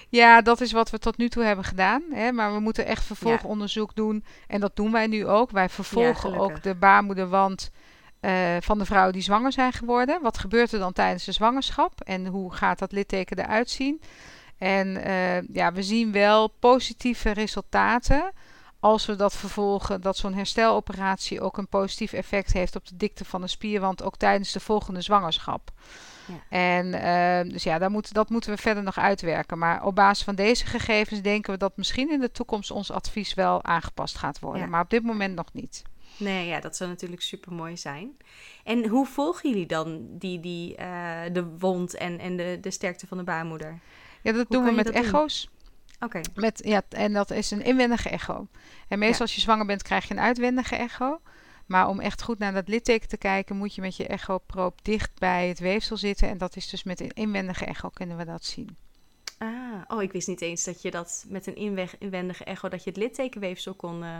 Ja, 0.08 0.42
dat 0.42 0.60
is 0.60 0.72
wat 0.72 0.90
we 0.90 0.98
tot 0.98 1.16
nu 1.16 1.28
toe 1.28 1.42
hebben 1.42 1.64
gedaan. 1.64 2.02
Hè? 2.10 2.32
Maar 2.32 2.52
we 2.52 2.60
moeten 2.60 2.86
echt 2.86 3.04
vervolgonderzoek 3.04 3.88
ja. 3.94 4.02
doen. 4.02 4.24
En 4.46 4.60
dat 4.60 4.76
doen 4.76 4.92
wij 4.92 5.06
nu 5.06 5.26
ook. 5.26 5.50
Wij 5.50 5.68
vervolgen 5.68 6.30
ja, 6.30 6.36
ook 6.36 6.62
de 6.62 6.74
baarmoederwand 6.74 7.70
uh, 8.20 8.56
van 8.60 8.78
de 8.78 8.84
vrouwen 8.84 9.12
die 9.12 9.22
zwanger 9.22 9.52
zijn 9.52 9.72
geworden. 9.72 10.22
Wat 10.22 10.38
gebeurt 10.38 10.72
er 10.72 10.78
dan 10.78 10.92
tijdens 10.92 11.24
de 11.24 11.32
zwangerschap? 11.32 12.00
En 12.00 12.26
hoe 12.26 12.52
gaat 12.52 12.78
dat 12.78 12.92
litteken 12.92 13.38
eruit 13.38 13.70
zien? 13.70 14.00
En 14.58 14.86
uh, 15.06 15.40
ja, 15.52 15.72
we 15.72 15.82
zien 15.82 16.12
wel 16.12 16.48
positieve 16.48 17.30
resultaten 17.30 18.32
als 18.80 19.06
we 19.06 19.16
dat 19.16 19.36
vervolgen, 19.36 20.00
dat 20.00 20.16
zo'n 20.16 20.34
hersteloperatie 20.34 21.40
ook 21.40 21.56
een 21.56 21.68
positief 21.68 22.12
effect 22.12 22.52
heeft 22.52 22.76
op 22.76 22.86
de 22.86 22.96
dikte 22.96 23.24
van 23.24 23.40
de 23.40 23.46
spierwand, 23.46 24.02
ook 24.02 24.16
tijdens 24.16 24.52
de 24.52 24.60
volgende 24.60 25.00
zwangerschap. 25.00 25.70
Ja. 26.26 26.34
En 26.48 26.86
uh, 26.86 27.52
dus 27.52 27.62
ja, 27.62 27.78
daar 27.78 27.90
moet, 27.90 28.12
dat 28.12 28.30
moeten 28.30 28.50
we 28.50 28.56
verder 28.56 28.82
nog 28.82 28.98
uitwerken. 28.98 29.58
Maar 29.58 29.84
op 29.84 29.94
basis 29.94 30.24
van 30.24 30.34
deze 30.34 30.66
gegevens 30.66 31.22
denken 31.22 31.52
we 31.52 31.58
dat 31.58 31.76
misschien 31.76 32.10
in 32.10 32.20
de 32.20 32.30
toekomst 32.30 32.70
ons 32.70 32.90
advies 32.90 33.34
wel 33.34 33.64
aangepast 33.64 34.16
gaat 34.16 34.38
worden. 34.38 34.62
Ja. 34.62 34.68
Maar 34.68 34.82
op 34.82 34.90
dit 34.90 35.02
moment 35.02 35.34
nog 35.34 35.52
niet. 35.52 35.82
Nee, 36.16 36.46
ja, 36.46 36.60
dat 36.60 36.76
zou 36.76 36.90
natuurlijk 36.90 37.22
super 37.22 37.52
mooi 37.52 37.76
zijn. 37.76 38.16
En 38.64 38.86
hoe 38.86 39.06
volgen 39.06 39.50
jullie 39.50 39.66
dan 39.66 40.06
die, 40.10 40.40
die, 40.40 40.76
uh, 40.80 41.20
de 41.32 41.46
wond 41.58 41.94
en, 41.94 42.18
en 42.18 42.36
de, 42.36 42.58
de 42.60 42.70
sterkte 42.70 43.06
van 43.06 43.18
de 43.18 43.24
baarmoeder? 43.24 43.78
Ja, 44.22 44.32
dat 44.32 44.46
doen 44.48 44.64
we 44.64 44.70
met 44.70 44.90
echo's. 44.90 45.48
Oké. 46.00 46.20
Met 46.34 46.60
Ja, 46.64 46.82
en 46.88 47.12
dat 47.12 47.30
is 47.30 47.50
een 47.50 47.62
inwendige 47.62 48.08
echo. 48.08 48.46
En 48.88 48.98
meestal 48.98 49.20
als 49.20 49.34
je 49.34 49.40
zwanger 49.40 49.66
bent, 49.66 49.82
krijg 49.82 50.08
je 50.08 50.14
een 50.14 50.20
uitwendige 50.20 50.76
echo. 50.76 51.20
Maar 51.66 51.88
om 51.88 52.00
echt 52.00 52.22
goed 52.22 52.38
naar 52.38 52.52
dat 52.52 52.68
litteken 52.68 53.08
te 53.08 53.16
kijken, 53.16 53.56
moet 53.56 53.74
je 53.74 53.80
met 53.80 53.96
je 53.96 54.06
echoproop 54.06 54.84
dicht 54.84 55.18
bij 55.18 55.48
het 55.48 55.58
weefsel 55.58 55.96
zitten. 55.96 56.28
En 56.28 56.38
dat 56.38 56.56
is 56.56 56.68
dus 56.68 56.82
met 56.82 57.00
een 57.00 57.12
inwendige 57.12 57.64
echo 57.64 57.88
kunnen 57.88 58.16
we 58.16 58.24
dat 58.24 58.44
zien. 58.44 58.76
Ah, 59.38 59.48
oh, 59.88 60.02
ik 60.02 60.12
wist 60.12 60.28
niet 60.28 60.40
eens 60.40 60.64
dat 60.64 60.82
je 60.82 60.90
dat 60.90 61.24
met 61.28 61.46
een 61.46 61.56
inwendige 61.98 62.44
echo, 62.44 62.68
dat 62.68 62.84
je 62.84 62.90
het 62.90 62.98
littekenweefsel 62.98 63.74
kon, 63.74 64.02
uh, 64.02 64.18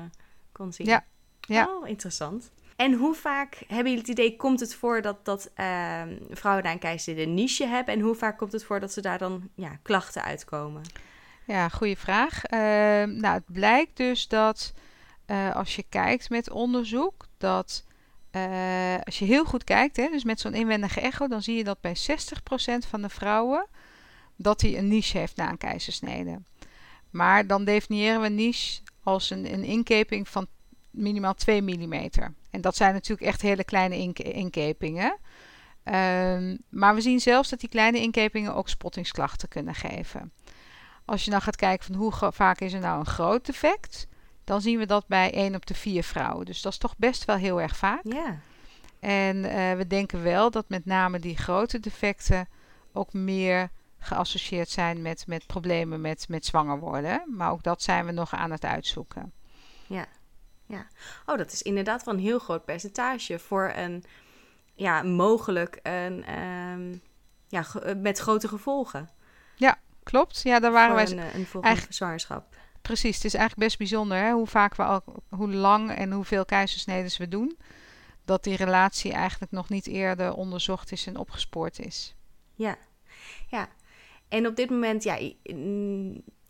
kon 0.53 0.73
zien. 0.73 0.87
Ja. 0.87 1.05
ja. 1.41 1.69
Oh, 1.69 1.89
interessant. 1.89 2.51
En 2.77 2.93
hoe 2.93 3.15
vaak 3.15 3.55
hebben 3.55 3.93
jullie 3.93 3.99
het 3.99 4.09
idee, 4.09 4.37
komt 4.37 4.61
het 4.61 4.75
voor 4.75 5.03
dat, 5.03 5.25
dat 5.25 5.51
uh, 5.57 6.03
vrouwen 6.31 6.65
daar 6.65 6.73
een 6.73 6.79
keizer 6.79 7.19
een 7.19 7.35
niche 7.35 7.67
hebben? 7.67 7.95
En 7.95 8.01
hoe 8.01 8.15
vaak 8.15 8.39
komt 8.39 8.53
het 8.53 8.65
voor 8.65 8.81
dat 8.81 8.93
ze 8.93 9.01
daar 9.01 9.19
dan 9.19 9.51
ja, 9.55 9.79
klachten 9.83 10.23
uitkomen? 10.23 10.83
Ja, 11.49 11.69
goede 11.69 11.97
vraag. 11.97 12.43
Uh, 12.51 12.59
nou, 13.21 13.35
het 13.35 13.53
blijkt 13.53 13.97
dus 13.97 14.29
dat 14.29 14.73
uh, 15.27 15.55
als 15.55 15.77
je 15.77 15.85
kijkt 15.89 16.31
met 16.31 16.51
onderzoek, 16.51 17.27
dat 17.39 17.85
uh, 18.33 18.97
als 19.05 19.19
je 19.19 19.25
heel 19.25 19.45
goed 19.45 19.65
kijkt, 19.65 19.97
hè, 19.97 20.09
dus 20.11 20.25
met 20.25 20.41
zo'n 20.41 20.55
inwendige 20.55 21.01
echo, 21.01 21.29
dan 21.29 21.43
zie 21.43 21.57
je 21.57 21.65
dat 21.65 21.81
bij 21.81 21.97
60% 21.97 22.89
van 22.89 23.03
de 23.03 23.09
vrouwen 23.09 23.67
dat 24.37 24.61
hij 24.61 24.79
een 24.79 24.89
niche 24.89 25.19
heeft 25.19 25.37
na 25.37 25.51
een 25.51 25.59
keizersnede. 25.59 26.39
Maar 27.11 27.47
dan 27.47 27.65
definiëren 27.65 28.21
we 28.21 28.29
niche 28.29 28.81
als 29.03 29.31
een, 29.31 29.53
een 29.53 29.65
inkeping 29.65 30.29
van 30.29 30.47
minimaal 30.91 31.35
2 31.35 31.63
mm. 31.63 31.93
En 32.51 32.61
dat 32.61 32.77
zijn 32.77 32.93
natuurlijk 32.93 33.29
echt 33.29 33.43
hele 33.43 33.65
kleine 33.65 33.97
ink 33.97 34.19
inkepingen. 34.19 35.17
Um, 35.85 36.59
maar 36.69 36.95
we 36.95 37.01
zien 37.01 37.21
zelfs 37.21 37.49
dat 37.49 37.61
die 37.61 37.69
kleine 37.69 38.01
inkepingen 38.01 38.55
ook 38.55 38.69
spottingsklachten 38.69 39.49
kunnen 39.49 39.75
geven. 39.75 40.33
Als 41.09 41.25
je 41.25 41.31
dan 41.31 41.43
gaat 41.43 41.57
kijken 41.57 41.87
van 41.87 41.95
hoe 41.95 42.33
vaak 42.33 42.61
is 42.61 42.73
er 42.73 42.81
nou 42.81 42.99
een 42.99 43.07
groot 43.07 43.47
defect, 43.47 44.07
dan 44.45 44.61
zien 44.61 44.79
we 44.79 44.87
dat 44.87 45.07
bij 45.07 45.33
1 45.33 45.55
op 45.55 45.67
de 45.67 45.75
4 45.75 46.03
vrouwen. 46.03 46.47
Dus 46.47 46.63
dat 46.63 46.73
is 46.73 46.79
toch 46.79 46.97
best 46.97 47.25
wel 47.25 47.37
heel 47.37 47.61
erg 47.61 47.77
vaak. 47.77 48.01
Ja. 48.03 48.39
En 49.01 49.37
uh, 49.37 49.73
we 49.73 49.87
denken 49.87 50.23
wel 50.23 50.51
dat 50.51 50.69
met 50.69 50.85
name 50.85 51.19
die 51.19 51.37
grote 51.37 51.81
defecten 51.81 52.49
ook 52.93 53.13
meer 53.13 53.71
geassocieerd 53.99 54.69
zijn 54.69 55.03
met, 55.03 55.27
met 55.27 55.47
problemen 55.47 56.01
met, 56.01 56.29
met 56.29 56.47
zwanger 56.47 56.79
worden. 56.79 57.23
Maar 57.27 57.51
ook 57.51 57.63
dat 57.63 57.83
zijn 57.83 58.07
we 58.07 58.13
nog 58.13 58.35
aan 58.35 58.51
het 58.51 58.65
uitzoeken. 58.65 59.33
Ja, 59.87 60.07
ja. 60.67 60.87
Oh, 61.27 61.39
dat 61.39 61.53
is 61.53 61.63
inderdaad 61.63 62.05
wel 62.05 62.15
een 62.15 62.21
heel 62.21 62.39
groot 62.39 62.65
percentage 62.65 63.39
voor 63.39 63.73
een, 63.77 64.05
ja, 64.75 65.03
mogelijk 65.03 65.81
een, 65.83 66.39
um, 66.39 67.03
ja, 67.49 67.65
met 67.97 68.19
grote 68.19 68.49
gevolgen. 68.49 69.09
Ja, 69.57 69.79
klopt. 70.11 70.41
Ja, 70.43 70.61
daar 70.61 70.73
waren 70.73 70.95
wij. 70.95 71.11
Een, 71.11 71.35
een 71.35 71.47
volgende 71.47 71.87
zwangerschap. 71.89 72.57
Precies, 72.83 73.17
het 73.17 73.25
is 73.25 73.35
eigenlijk 73.35 73.69
best 73.69 73.79
bijzonder 73.79 74.19
hè? 74.19 74.33
hoe 74.33 74.47
vaak 74.47 74.75
we 74.75 74.83
al, 74.83 75.03
hoe 75.29 75.53
lang 75.53 75.91
en 75.91 76.13
hoeveel 76.13 76.45
keizersneden 76.45 77.19
we 77.19 77.29
doen. 77.29 77.59
Dat 78.25 78.45
die 78.45 78.57
relatie 78.57 79.13
eigenlijk 79.13 79.53
nog 79.53 79.69
niet 79.69 79.87
eerder 79.87 80.33
onderzocht 80.35 80.93
is 80.93 81.07
en 81.07 81.17
opgespoord 81.17 81.79
is. 81.79 82.15
Ja, 82.55 82.77
ja. 83.49 83.69
En 84.29 84.47
op 84.47 84.57
dit 84.57 84.71
moment, 84.71 85.03
ja, 85.03 85.19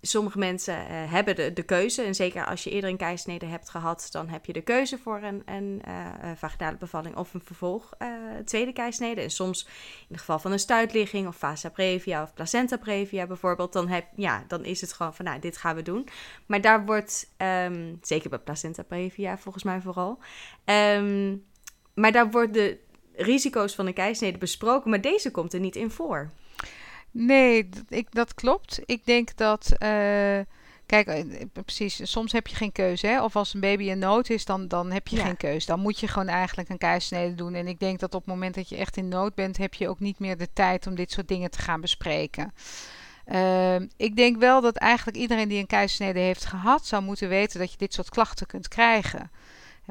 sommige 0.00 0.38
mensen 0.38 0.74
uh, 0.74 1.12
hebben 1.12 1.54
de, 1.54 1.62
keuze. 1.62 2.02
En 2.02 2.14
zeker 2.14 2.46
als 2.46 2.64
je 2.64 2.70
eerder 2.70 2.90
een 2.90 2.96
keisnede 2.96 3.46
hebt 3.46 3.70
gehad, 3.70 4.08
dan 4.10 4.28
heb 4.28 4.44
je 4.44 4.52
de 4.52 4.60
keuze 4.60 4.98
voor 4.98 5.22
een, 5.22 5.42
een 5.46 5.82
uh, 5.88 6.06
vaginale 6.36 6.76
bevalling 6.76 7.16
of 7.16 7.34
een 7.34 7.42
vervolg 7.44 7.94
uh, 7.98 8.08
tweede 8.44 8.72
keisnede. 8.72 9.20
En 9.20 9.30
soms 9.30 9.64
in 10.00 10.06
het 10.08 10.18
geval 10.18 10.38
van 10.38 10.52
een 10.52 10.58
stuitligging 10.58 11.26
of 11.26 11.36
vasa 11.36 11.68
previa 11.68 12.22
of 12.22 12.34
placenta 12.34 12.76
previa 12.76 13.26
bijvoorbeeld, 13.26 13.72
dan, 13.72 13.88
heb, 13.88 14.06
ja, 14.16 14.44
dan 14.48 14.64
is 14.64 14.80
het 14.80 14.92
gewoon 14.92 15.14
van 15.14 15.24
nou, 15.24 15.40
dit 15.40 15.56
gaan 15.56 15.76
we 15.76 15.82
doen. 15.82 16.08
Maar 16.46 16.60
daar 16.60 16.84
wordt, 16.84 17.32
um, 17.36 17.98
zeker 18.02 18.30
bij 18.30 18.38
placenta 18.38 18.82
previa 18.82 19.38
volgens 19.38 19.64
mij 19.64 19.80
vooral, 19.80 20.18
um, 20.64 21.44
maar 21.94 22.12
daar 22.12 22.30
worden 22.30 22.52
de 22.52 22.78
risico's 23.14 23.74
van 23.74 23.86
een 23.86 23.94
keisnede 23.94 24.38
besproken, 24.38 24.90
maar 24.90 25.00
deze 25.00 25.30
komt 25.30 25.52
er 25.52 25.60
niet 25.60 25.76
in 25.76 25.90
voor. 25.90 26.30
Nee, 27.10 27.68
ik, 27.88 28.12
dat 28.12 28.34
klopt. 28.34 28.80
Ik 28.84 29.06
denk 29.06 29.36
dat. 29.36 29.72
Uh, 29.72 29.78
kijk, 30.86 31.06
eh, 31.06 31.24
precies. 31.52 32.00
Soms 32.02 32.32
heb 32.32 32.46
je 32.46 32.56
geen 32.56 32.72
keuze. 32.72 33.06
Hè? 33.06 33.22
Of 33.22 33.36
als 33.36 33.54
een 33.54 33.60
baby 33.60 33.84
in 33.84 33.98
nood 33.98 34.30
is, 34.30 34.44
dan, 34.44 34.68
dan 34.68 34.90
heb 34.90 35.08
je 35.08 35.16
geen 35.16 35.36
keuze. 35.36 35.66
Dan 35.66 35.80
moet 35.80 36.00
je 36.00 36.08
gewoon 36.08 36.28
eigenlijk 36.28 36.68
een 36.68 36.78
keizersnede 36.78 37.34
doen. 37.34 37.54
En 37.54 37.68
ik 37.68 37.80
denk 37.80 37.98
dat 37.98 38.14
op 38.14 38.20
het 38.20 38.34
moment 38.34 38.54
dat 38.54 38.68
je 38.68 38.76
echt 38.76 38.96
in 38.96 39.08
nood 39.08 39.34
bent, 39.34 39.56
heb 39.56 39.74
je 39.74 39.88
ook 39.88 40.00
niet 40.00 40.18
meer 40.18 40.36
de 40.36 40.52
tijd 40.52 40.86
om 40.86 40.94
dit 40.94 41.10
soort 41.12 41.28
dingen 41.28 41.50
te 41.50 41.58
gaan 41.58 41.80
bespreken. 41.80 42.52
Uh, 43.32 43.74
ik 43.96 44.16
denk 44.16 44.36
wel 44.36 44.60
dat 44.60 44.76
eigenlijk 44.76 45.16
iedereen 45.16 45.48
die 45.48 45.58
een 45.58 45.66
keizersnede 45.66 46.18
heeft 46.18 46.44
gehad, 46.44 46.86
zou 46.86 47.02
moeten 47.02 47.28
weten 47.28 47.58
dat 47.58 47.72
je 47.72 47.78
dit 47.78 47.94
soort 47.94 48.08
klachten 48.08 48.46
kunt 48.46 48.68
krijgen. 48.68 49.30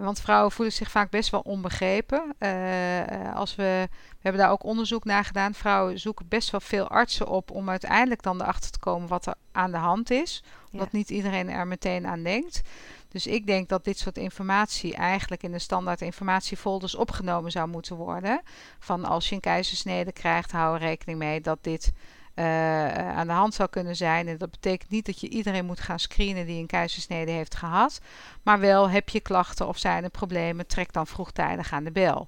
Want 0.03 0.19
vrouwen 0.19 0.51
voelen 0.51 0.73
zich 0.73 0.91
vaak 0.91 1.09
best 1.09 1.29
wel 1.29 1.39
onbegrepen. 1.39 2.35
Uh, 2.39 3.35
als 3.35 3.55
we, 3.55 3.87
we 3.89 4.19
hebben 4.21 4.41
daar 4.41 4.51
ook 4.51 4.63
onderzoek 4.63 5.05
naar 5.05 5.25
gedaan. 5.25 5.53
Vrouwen 5.53 5.99
zoeken 5.99 6.27
best 6.27 6.49
wel 6.49 6.59
veel 6.59 6.87
artsen 6.87 7.27
op 7.27 7.51
om 7.51 7.69
uiteindelijk 7.69 8.21
dan 8.21 8.41
erachter 8.41 8.71
te 8.71 8.79
komen 8.79 9.07
wat 9.07 9.25
er 9.25 9.35
aan 9.51 9.71
de 9.71 9.77
hand 9.77 10.11
is. 10.11 10.43
Omdat 10.71 10.91
niet 10.91 11.09
iedereen 11.09 11.49
er 11.49 11.67
meteen 11.67 12.07
aan 12.07 12.23
denkt. 12.23 12.61
Dus 13.07 13.27
ik 13.27 13.45
denk 13.45 13.69
dat 13.69 13.83
dit 13.83 13.97
soort 13.97 14.17
informatie 14.17 14.95
eigenlijk 14.95 15.43
in 15.43 15.51
de 15.51 15.59
standaard 15.59 16.01
informatiefolders 16.01 16.95
opgenomen 16.95 17.51
zou 17.51 17.67
moeten 17.67 17.95
worden. 17.95 18.41
Van 18.79 19.05
als 19.05 19.29
je 19.29 19.35
een 19.35 19.41
keizersnede 19.41 20.11
krijgt, 20.11 20.51
hou 20.51 20.75
er 20.75 20.81
rekening 20.81 21.19
mee 21.19 21.41
dat 21.41 21.57
dit 21.61 21.91
aan 22.37 23.27
de 23.27 23.33
hand 23.33 23.53
zou 23.53 23.69
kunnen 23.69 23.95
zijn. 23.95 24.27
En 24.27 24.37
dat 24.37 24.51
betekent 24.51 24.89
niet 24.89 25.05
dat 25.05 25.19
je 25.19 25.29
iedereen 25.29 25.65
moet 25.65 25.79
gaan 25.79 25.99
screenen 25.99 26.45
die 26.45 26.59
een 26.59 26.67
keizersnede 26.67 27.31
heeft 27.31 27.55
gehad. 27.55 27.99
Maar 28.43 28.59
wel 28.59 28.89
heb 28.89 29.09
je 29.09 29.19
klachten 29.19 29.67
of 29.67 29.77
zijn 29.77 30.03
er 30.03 30.09
problemen, 30.09 30.67
trek 30.67 30.93
dan 30.93 31.07
vroegtijdig 31.07 31.73
aan 31.73 31.83
de 31.83 31.91
bel. 31.91 32.27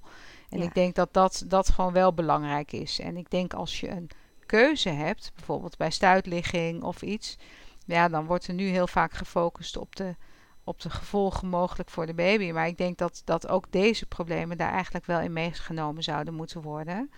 En 0.49 0.61
ik 0.61 0.73
denk 0.73 0.95
dat, 0.95 1.13
dat 1.13 1.43
dat 1.47 1.69
gewoon 1.69 1.93
wel 1.93 2.13
belangrijk 2.13 2.71
is. 2.71 2.99
En 2.99 3.17
ik 3.17 3.29
denk 3.29 3.53
als 3.53 3.79
je 3.79 3.89
een 3.89 4.09
keuze 4.45 4.89
hebt, 4.89 5.31
bijvoorbeeld 5.35 5.77
bij 5.77 5.91
stuitligging 5.91 6.83
of 6.83 7.01
iets, 7.01 7.37
ja, 7.85 8.07
dan 8.07 8.25
wordt 8.25 8.47
er 8.47 8.53
nu 8.53 8.67
heel 8.67 8.87
vaak 8.87 9.13
gefocust 9.13 9.77
op 9.77 9.95
de, 9.95 10.15
op 10.63 10.81
de 10.81 10.89
gevolgen 10.89 11.47
mogelijk 11.47 11.89
voor 11.89 12.05
de 12.05 12.13
baby. 12.13 12.51
Maar 12.51 12.67
ik 12.67 12.77
denk 12.77 12.97
dat, 12.97 13.21
dat 13.25 13.47
ook 13.47 13.71
deze 13.71 14.05
problemen 14.05 14.57
daar 14.57 14.71
eigenlijk 14.71 15.05
wel 15.05 15.19
in 15.19 15.33
meegenomen 15.33 16.03
zouden 16.03 16.33
moeten 16.33 16.61
worden. 16.61 17.11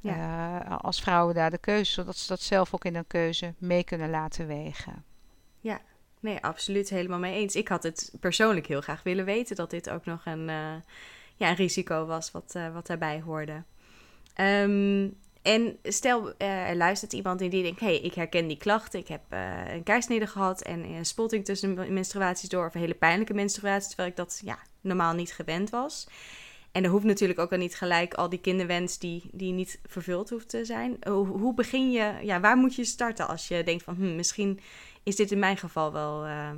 Ja. 0.00 0.64
Uh, 0.66 0.76
als 0.78 1.00
vrouwen 1.00 1.34
daar 1.34 1.50
de 1.50 1.58
keuze, 1.58 1.92
zodat 1.92 2.16
ze 2.16 2.28
dat 2.28 2.40
zelf 2.40 2.74
ook 2.74 2.84
in 2.84 2.94
een 2.94 3.06
keuze 3.06 3.54
mee 3.58 3.84
kunnen 3.84 4.10
laten 4.10 4.46
wegen. 4.46 5.04
Ja, 5.60 5.80
nee, 6.20 6.38
absoluut 6.40 6.88
helemaal 6.88 7.18
mee 7.18 7.34
eens. 7.34 7.56
Ik 7.56 7.68
had 7.68 7.82
het 7.82 8.12
persoonlijk 8.20 8.66
heel 8.66 8.80
graag 8.80 9.02
willen 9.02 9.24
weten 9.24 9.56
dat 9.56 9.70
dit 9.70 9.90
ook 9.90 10.04
nog 10.04 10.26
een, 10.26 10.48
uh, 10.48 10.74
ja, 11.36 11.48
een 11.48 11.54
risico 11.54 12.06
was 12.06 12.30
wat, 12.30 12.54
uh, 12.56 12.72
wat 12.72 12.86
daarbij 12.86 13.20
hoorde. 13.20 13.62
Um, 14.40 15.16
en 15.42 15.78
stel, 15.82 16.38
er 16.38 16.76
luistert 16.76 17.12
iemand 17.12 17.38
die 17.38 17.62
denkt: 17.62 17.80
hé, 17.80 17.86
hey, 17.86 18.00
ik 18.00 18.14
herken 18.14 18.46
die 18.46 18.56
klachten. 18.56 19.00
Ik 19.00 19.08
heb 19.08 19.22
een 19.72 19.82
keisnede 19.82 20.26
gehad 20.26 20.62
en 20.62 20.84
een 20.84 21.06
spotting 21.06 21.44
tussen 21.44 21.92
menstruaties 21.92 22.48
door, 22.48 22.66
of 22.66 22.74
een 22.74 22.80
hele 22.80 22.94
pijnlijke 22.94 23.34
menstruatie, 23.34 23.88
terwijl 23.88 24.08
ik 24.08 24.16
dat 24.16 24.40
ja, 24.44 24.58
normaal 24.80 25.14
niet 25.14 25.32
gewend 25.32 25.70
was. 25.70 26.06
En 26.72 26.84
er 26.84 26.90
hoeft 26.90 27.04
natuurlijk 27.04 27.38
ook 27.38 27.52
al 27.52 27.58
niet 27.58 27.74
gelijk 27.74 28.14
al 28.14 28.28
die 28.28 28.40
kinderwens 28.40 28.98
die, 28.98 29.30
die 29.32 29.52
niet 29.52 29.80
vervuld 29.86 30.30
hoeft 30.30 30.48
te 30.48 30.64
zijn. 30.64 30.96
Hoe, 31.00 31.26
hoe 31.26 31.54
begin 31.54 31.90
je, 31.90 32.14
ja, 32.22 32.40
waar 32.40 32.56
moet 32.56 32.74
je 32.74 32.84
starten 32.84 33.28
als 33.28 33.48
je 33.48 33.64
denkt 33.64 33.84
van 33.84 33.94
hm, 33.94 34.16
misschien 34.16 34.60
is 35.02 35.16
dit 35.16 35.30
in 35.30 35.38
mijn 35.38 35.56
geval 35.56 35.92
wel 35.92 36.26
uh, 36.26 36.50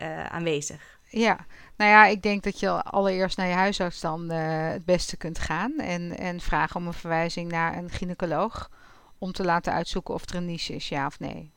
uh, 0.00 0.24
aanwezig? 0.24 0.98
Ja, 1.08 1.46
nou 1.76 1.90
ja, 1.90 2.06
ik 2.06 2.22
denk 2.22 2.42
dat 2.42 2.60
je 2.60 2.82
allereerst 2.82 3.36
naar 3.36 3.46
je 3.46 3.54
huisarts 3.54 4.00
dan 4.00 4.32
uh, 4.32 4.70
het 4.70 4.84
beste 4.84 5.16
kunt 5.16 5.38
gaan 5.38 5.78
en, 5.78 6.18
en 6.18 6.40
vragen 6.40 6.80
om 6.80 6.86
een 6.86 6.92
verwijzing 6.92 7.50
naar 7.50 7.76
een 7.76 7.90
gynaecoloog 7.90 8.70
om 9.18 9.32
te 9.32 9.44
laten 9.44 9.72
uitzoeken 9.72 10.14
of 10.14 10.28
er 10.28 10.36
een 10.36 10.46
niche 10.46 10.74
is, 10.74 10.88
ja 10.88 11.06
of 11.06 11.18
nee. 11.18 11.52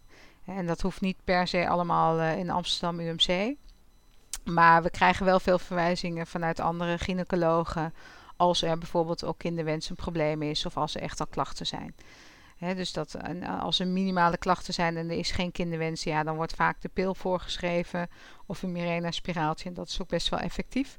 En 0.46 0.66
dat 0.66 0.82
hoeft 0.82 1.02
niet 1.02 1.18
per 1.24 1.48
se 1.48 1.68
allemaal 1.68 2.38
in 2.38 2.50
Amsterdam 2.50 3.00
UMC. 3.00 3.56
Maar 4.46 4.84
we 4.84 4.90
krijgen 4.90 5.26
wel 5.26 5.40
veel 5.40 5.60
verwijzingen 5.60 6.28
vanuit 6.28 6.60
andere 6.60 6.98
gynaecologen. 6.98 7.94
Als 8.38 8.62
er 8.62 8.78
bijvoorbeeld 8.78 9.24
ook 9.24 9.38
kinderwens 9.38 9.90
een 9.90 9.96
probleem 9.96 10.42
is 10.42 10.66
of 10.66 10.78
als 10.78 10.96
er 10.96 11.02
echt 11.02 11.20
al 11.20 11.28
klachten 11.28 11.66
zijn. 11.66 11.96
dus 12.60 12.94
dat 12.94 13.18
als 13.60 13.80
er 13.80 13.88
minimale 13.88 14.38
klachten 14.38 14.74
zijn 14.74 14.98
en 14.98 15.10
er 15.10 15.18
is 15.18 15.32
geen 15.32 15.52
kinderwens, 15.52 16.04
ja, 16.04 16.24
dan 16.24 16.36
wordt 16.36 16.56
vaak 16.56 16.82
de 16.82 16.90
pil 16.94 17.16
voorgeschreven 17.16 18.10
of 18.46 18.64
een 18.64 18.72
Mirena-spiraaltje. 18.72 19.70
En 19.70 19.76
dat 19.76 19.88
is 19.88 20.02
ook 20.02 20.10
best 20.10 20.30
wel 20.30 20.40
effectief. 20.40 20.98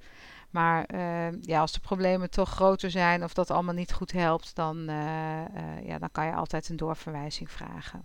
Maar 0.57 0.85
eh, 0.85 1.43
ja, 1.43 1.61
als 1.61 1.73
de 1.73 1.81
problemen 1.81 2.31
toch 2.31 2.50
groter 2.50 2.91
zijn 2.91 3.25
of 3.25 3.35
dat 3.35 3.50
allemaal 3.50 3.75
niet 3.75 3.93
goed 3.93 4.12
helpt, 4.12 4.55
dan, 4.55 4.88
eh, 4.88 5.45
eh, 5.45 5.87
ja, 5.87 5.99
dan 5.99 6.11
kan 6.12 6.26
je 6.26 6.33
altijd 6.33 6.69
een 6.69 6.76
doorverwijzing 6.76 7.50
vragen. 7.50 8.05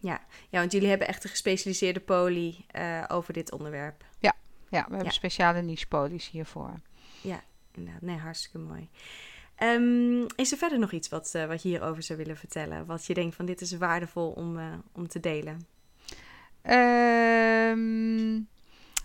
Ja. 0.00 0.20
ja, 0.48 0.58
want 0.58 0.72
jullie 0.72 0.88
hebben 0.88 1.08
echt 1.08 1.24
een 1.24 1.30
gespecialiseerde 1.30 2.00
poli 2.00 2.66
over 3.08 3.32
dit 3.32 3.52
onderwerp. 3.52 4.04
Ja, 4.18 4.34
ja 4.70 4.86
we 4.88 4.94
hebben 4.94 5.12
speciale 5.12 5.62
niche-polies 5.62 6.30
hiervoor. 6.30 6.80
Ja, 7.20 7.42
inderdaad. 7.74 8.02
Nee, 8.02 8.16
hartstikke 8.16 8.58
mooi. 8.58 8.88
Um, 9.62 10.26
is 10.36 10.52
er 10.52 10.58
verder 10.58 10.78
nog 10.78 10.92
iets 10.92 11.08
wat, 11.08 11.38
wat 11.48 11.62
je 11.62 11.68
hierover 11.68 12.02
zou 12.02 12.18
willen 12.18 12.36
vertellen? 12.36 12.86
Wat 12.86 13.06
je 13.06 13.14
denkt 13.14 13.36
van 13.36 13.46
dit 13.46 13.60
is 13.60 13.76
waardevol 13.76 14.30
om, 14.30 14.58
om 14.92 15.08
te 15.08 15.20
delen? 15.20 15.66
Um, 17.70 18.48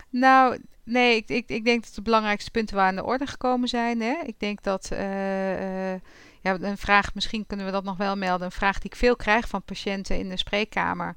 nou, 0.09 0.59
nee, 0.83 1.15
ik, 1.15 1.29
ik, 1.29 1.49
ik 1.49 1.65
denk 1.65 1.83
dat 1.83 1.95
de 1.95 2.01
belangrijkste 2.01 2.51
punten 2.51 2.75
waren 2.75 2.89
aan 2.89 3.03
de 3.03 3.09
orde 3.09 3.27
gekomen 3.27 3.67
zijn. 3.67 4.01
Hè. 4.01 4.15
Ik 4.25 4.39
denk 4.39 4.63
dat 4.63 4.89
uh, 4.93 5.93
ja, 6.41 6.59
een 6.59 6.77
vraag, 6.77 7.13
misschien 7.13 7.45
kunnen 7.45 7.65
we 7.65 7.71
dat 7.71 7.83
nog 7.83 7.97
wel 7.97 8.15
melden, 8.15 8.45
een 8.45 8.51
vraag 8.51 8.79
die 8.79 8.91
ik 8.91 8.97
veel 8.97 9.15
krijg 9.15 9.47
van 9.47 9.63
patiënten 9.63 10.17
in 10.17 10.29
de 10.29 10.37
spreekkamer. 10.37 11.15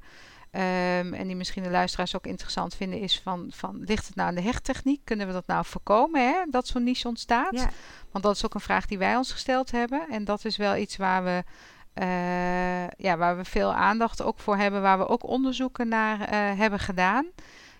Um, 0.51 1.13
en 1.13 1.27
die 1.27 1.35
misschien 1.35 1.63
de 1.63 1.69
luisteraars 1.69 2.15
ook 2.15 2.25
interessant 2.27 2.75
vinden, 2.75 2.99
is 2.99 3.19
van, 3.19 3.47
van 3.53 3.83
ligt 3.83 4.07
het 4.07 4.15
nou 4.15 4.29
aan 4.29 4.35
de 4.35 4.41
hechttechniek? 4.41 5.01
Kunnen 5.03 5.27
we 5.27 5.33
dat 5.33 5.47
nou 5.47 5.65
voorkomen, 5.65 6.27
hè, 6.27 6.45
dat 6.49 6.67
zo'n 6.67 6.83
niche 6.83 7.07
ontstaat? 7.07 7.53
Ja. 7.53 7.69
Want 8.11 8.23
dat 8.23 8.35
is 8.35 8.45
ook 8.45 8.53
een 8.53 8.59
vraag 8.59 8.85
die 8.85 8.97
wij 8.97 9.15
ons 9.15 9.31
gesteld 9.31 9.71
hebben. 9.71 10.07
En 10.09 10.23
dat 10.23 10.45
is 10.45 10.57
wel 10.57 10.75
iets 10.75 10.97
waar 10.97 11.23
we, 11.23 11.43
uh, 11.93 12.87
ja, 12.87 13.17
waar 13.17 13.37
we 13.37 13.45
veel 13.45 13.73
aandacht 13.73 14.21
ook 14.21 14.39
voor 14.39 14.57
hebben, 14.57 14.81
waar 14.81 14.97
we 14.97 15.07
ook 15.07 15.23
onderzoeken 15.23 15.87
naar 15.87 16.19
uh, 16.19 16.59
hebben 16.59 16.79
gedaan. 16.79 17.25
Uh, 17.25 17.31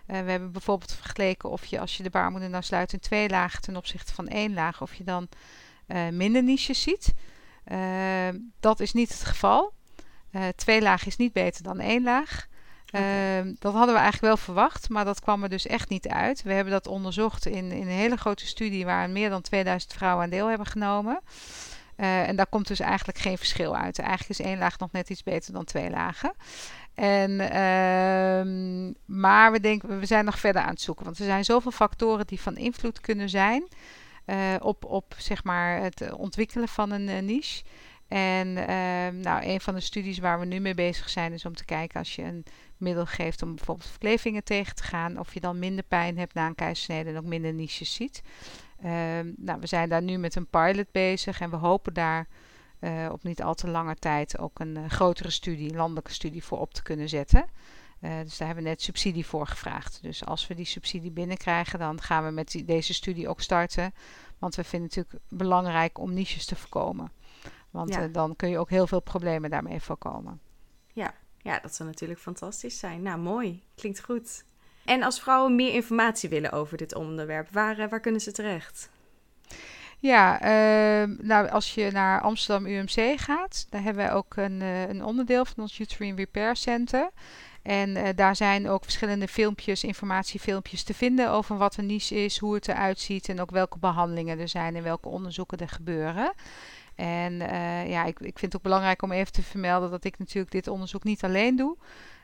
we 0.05 0.31
hebben 0.31 0.51
bijvoorbeeld 0.51 0.93
vergeleken 0.93 1.50
of 1.50 1.65
je 1.65 1.79
als 1.79 1.97
je 1.97 2.03
de 2.03 2.09
baarmoeder 2.09 2.50
nou 2.50 2.63
sluit 2.63 2.93
in 2.93 3.00
twee 3.00 3.29
lagen 3.29 3.62
ten 3.62 3.75
opzichte 3.75 4.13
van 4.13 4.27
één 4.27 4.53
laag, 4.53 4.81
of 4.81 4.93
je 4.93 5.03
dan 5.03 5.27
minder 6.12 6.43
niches 6.43 6.81
ziet. 6.81 7.13
Uh, 7.71 7.77
dat 8.59 8.79
is 8.79 8.93
niet 8.93 9.09
het 9.09 9.24
geval. 9.24 9.74
twee 10.55 10.81
lagen 10.81 11.07
is 11.07 11.17
niet 11.17 11.33
beter 11.33 11.63
dan 11.63 11.79
één 11.79 12.03
laag. 12.03 12.47
Okay. 12.88 13.56
dat 13.60 13.74
hadden 13.74 13.96
we 13.96 14.01
eigenlijk 14.01 14.34
wel 14.34 14.46
verwacht, 14.46 14.89
maar 14.89 15.06
dat 15.06 15.20
kwam 15.20 15.44
er 15.44 15.50
dus 15.50 15.67
echt 15.67 15.89
niet 15.89 16.08
uit. 16.08 16.44
We 16.44 16.53
hebben 16.53 16.74
dat 16.74 16.88
onderzocht 16.88 17.46
in, 17.46 17.72
in 17.72 17.82
een 17.82 17.88
hele 17.88 18.17
grote 18.17 18.48
studie 18.48 18.86
waar 18.86 19.10
meer 19.10 19.29
dan 19.29 19.41
2000 19.41 19.94
vrouwen 19.94 20.24
aan 20.24 20.29
deel 20.29 20.48
hebben 20.48 20.67
genomen. 20.67 21.20
en 21.96 22.36
daar 22.36 22.48
komt 22.48 22.67
dus 22.67 22.79
eigenlijk 22.79 23.17
geen 23.17 23.38
verschil 23.38 23.75
uit. 23.75 24.00
Eigenlijk 24.00 24.39
is 24.39 24.46
één 24.46 24.58
laag 24.58 24.79
nog 24.79 24.91
net 24.91 25.10
iets 25.10 25.24
beter 25.24 25.53
dan 25.53 25.63
twee 25.63 25.89
lagen. 25.89 26.34
En, 26.98 27.32
uh, 27.32 29.15
maar 29.17 29.51
we, 29.51 29.60
denken, 29.60 30.00
we 30.00 30.06
zijn 30.06 30.25
nog 30.25 30.39
verder 30.39 30.62
aan 30.62 30.70
het 30.70 30.82
zoeken. 30.82 31.06
Want 31.06 31.20
er 31.20 31.25
zijn 31.25 31.46
zoveel 31.46 31.72
factoren 31.72 32.27
die 32.27 32.41
van 32.41 32.58
invloed 32.58 33.01
kunnen 33.01 33.29
zijn 33.29 33.67
uh, 34.25 34.56
op, 34.60 34.86
op 34.86 35.15
zeg 35.17 35.44
maar, 35.44 35.82
het 35.82 36.13
ontwikkelen 36.13 36.67
van 36.67 36.91
een 36.91 37.08
uh, 37.08 37.20
niche. 37.20 37.63
En 38.07 38.47
uh, 38.47 39.23
nou, 39.23 39.45
een 39.45 39.61
van 39.61 39.73
de 39.73 39.79
studies 39.79 40.19
waar 40.19 40.39
we 40.39 40.45
nu 40.45 40.59
mee 40.59 40.73
bezig 40.73 41.09
zijn 41.09 41.33
is 41.33 41.45
om 41.45 41.55
te 41.55 41.65
kijken 41.65 41.99
als 41.99 42.15
je 42.15 42.23
een 42.23 42.45
middel 42.77 43.05
geeft 43.05 43.41
om 43.41 43.55
bijvoorbeeld 43.55 43.89
verklevingen 43.89 44.43
tegen 44.43 44.75
te 44.75 44.83
gaan, 44.83 45.19
of 45.19 45.33
je 45.33 45.39
dan 45.39 45.59
minder 45.59 45.83
pijn 45.83 46.17
hebt 46.17 46.33
na 46.33 46.47
een 46.47 46.55
keizersnede 46.55 47.09
en 47.09 47.17
ook 47.17 47.23
minder 47.23 47.53
niches 47.53 47.93
ziet. 47.93 48.21
Ehm, 48.81 49.31
nou, 49.37 49.59
we 49.59 49.67
zijn 49.67 49.89
daar 49.89 50.01
nu 50.01 50.17
met 50.17 50.35
een 50.35 50.47
pilot 50.47 50.91
bezig 50.91 51.39
en 51.39 51.49
we 51.49 51.55
hopen 51.55 51.93
daar 51.93 52.27
uh, 52.79 53.09
op 53.11 53.23
niet 53.23 53.43
al 53.43 53.53
te 53.53 53.67
lange 53.67 53.95
tijd 53.95 54.39
ook 54.39 54.59
een 54.59 54.77
uh, 54.77 54.89
grotere 54.89 55.29
studie, 55.29 55.75
landelijke 55.75 56.13
studie 56.13 56.43
voor 56.43 56.59
op 56.59 56.73
te 56.73 56.83
kunnen 56.83 57.09
zetten. 57.09 57.45
Uh, 58.01 58.11
dus 58.23 58.37
daar 58.37 58.47
hebben 58.47 58.65
we 58.65 58.69
net 58.69 58.81
subsidie 58.81 59.25
voor 59.25 59.47
gevraagd. 59.47 59.99
Dus 60.01 60.25
als 60.25 60.47
we 60.47 60.55
die 60.55 60.65
subsidie 60.65 61.11
binnenkrijgen, 61.11 61.79
dan 61.79 62.01
gaan 62.01 62.25
we 62.25 62.31
met 62.31 62.63
deze 62.65 62.93
studie 62.93 63.27
ook 63.27 63.41
starten. 63.41 63.93
Want 64.39 64.55
we 64.55 64.63
vinden 64.63 64.87
het 64.87 64.97
natuurlijk 64.97 65.25
belangrijk 65.29 65.99
om 65.99 66.13
niches 66.13 66.45
te 66.45 66.55
voorkomen. 66.55 67.11
Want 67.77 67.94
ja. 67.94 68.07
dan 68.07 68.35
kun 68.35 68.50
je 68.50 68.57
ook 68.57 68.70
heel 68.70 68.87
veel 68.87 69.01
problemen 69.01 69.50
daarmee 69.50 69.81
voorkomen. 69.81 70.40
Ja. 70.94 71.13
ja, 71.37 71.59
dat 71.59 71.75
zou 71.75 71.90
natuurlijk 71.90 72.20
fantastisch 72.20 72.79
zijn. 72.79 73.01
Nou, 73.01 73.20
mooi. 73.20 73.63
Klinkt 73.75 74.03
goed. 74.03 74.44
En 74.85 75.03
als 75.03 75.22
vrouwen 75.22 75.55
meer 75.55 75.74
informatie 75.74 76.29
willen 76.29 76.51
over 76.51 76.77
dit 76.77 76.96
onderwerp, 76.96 77.50
waar, 77.50 77.90
waar 77.90 78.00
kunnen 78.00 78.22
ze 78.22 78.31
terecht? 78.31 78.90
Ja, 80.00 80.42
uh, 80.42 81.18
nou 81.18 81.50
als 81.50 81.74
je 81.74 81.92
naar 81.92 82.22
Amsterdam 82.22 82.66
UMC 82.66 83.20
gaat, 83.20 83.68
daar 83.70 83.81
hebben 83.81 84.03
wij 84.05 84.13
ook 84.13 84.35
een, 84.35 84.61
uh, 84.61 84.87
een 84.87 85.03
onderdeel 85.03 85.46
van 85.46 85.55
ons 85.57 85.79
Uterine 85.79 86.16
Repair 86.16 86.55
Center. 86.55 87.09
En 87.61 87.90
uh, 87.90 88.07
daar 88.16 88.35
zijn 88.35 88.70
ook 88.70 88.83
verschillende 88.83 89.27
filmpjes, 89.27 89.83
informatiefilmpjes 89.83 90.83
te 90.83 90.94
vinden 90.94 91.31
over 91.31 91.57
wat 91.57 91.77
een 91.77 91.85
niche 91.85 92.16
is, 92.16 92.37
hoe 92.37 92.53
het 92.53 92.68
eruit 92.68 93.00
ziet 93.00 93.29
en 93.29 93.42
ook 93.42 93.51
welke 93.51 93.77
behandelingen 93.77 94.40
er 94.40 94.48
zijn 94.48 94.75
en 94.75 94.83
welke 94.83 95.09
onderzoeken 95.09 95.57
er 95.57 95.70
gebeuren. 95.70 96.33
En 96.98 97.33
uh, 97.33 97.90
ja, 97.90 98.05
ik, 98.05 98.20
ik 98.20 98.40
vind 98.40 98.42
het 98.42 98.55
ook 98.55 98.62
belangrijk 98.62 99.01
om 99.01 99.12
even 99.12 99.31
te 99.31 99.44
vermelden 99.44 99.92
dat 99.92 100.03
ik 100.03 100.18
natuurlijk 100.18 100.51
dit 100.51 100.68
onderzoek 100.68 101.03
niet 101.03 101.24
alleen 101.24 101.55
doe. 101.55 101.77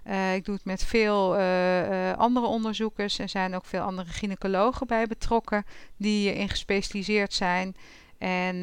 Uh, 0.07 0.35
ik 0.35 0.45
doe 0.45 0.55
het 0.55 0.65
met 0.65 0.83
veel 0.83 1.39
uh, 1.39 2.13
andere 2.13 2.45
onderzoekers. 2.45 3.19
Er 3.19 3.29
zijn 3.29 3.55
ook 3.55 3.65
veel 3.65 3.81
andere 3.81 4.09
gynaecologen 4.09 4.87
bij 4.87 5.07
betrokken 5.07 5.65
die 5.97 6.33
in 6.33 6.49
gespecialiseerd 6.49 7.33
zijn. 7.33 7.75
En, 8.17 8.55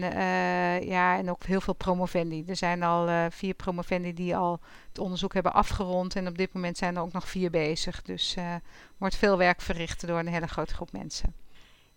ja, 0.87 1.19
en 1.19 1.31
ook 1.31 1.45
heel 1.45 1.61
veel 1.61 1.75
promovendi. 1.75 2.45
Er 2.47 2.57
zijn 2.57 2.83
al 2.83 3.31
vier 3.31 3.55
promovendi 3.55 4.15
die 4.15 4.37
al 4.37 4.61
het 4.89 4.99
onderzoek 4.99 5.35
hebben 5.35 5.53
afgerond. 5.53 6.17
En 6.17 6.29
op 6.29 6.39
dit 6.39 6.53
moment 6.53 6.79
zijn 6.79 6.97
er 6.97 7.03
ook 7.03 7.13
nog 7.13 7.29
vier 7.29 7.51
bezig. 7.51 8.03
Dus 8.03 8.37
er 8.37 8.61
wordt 8.99 9.17
veel 9.17 9.39
werk 9.39 9.61
verricht 9.61 10.07
door 10.07 10.19
een 10.19 10.29
hele 10.29 10.49
grote 10.49 10.75
groep 10.75 10.93
mensen. 10.93 11.35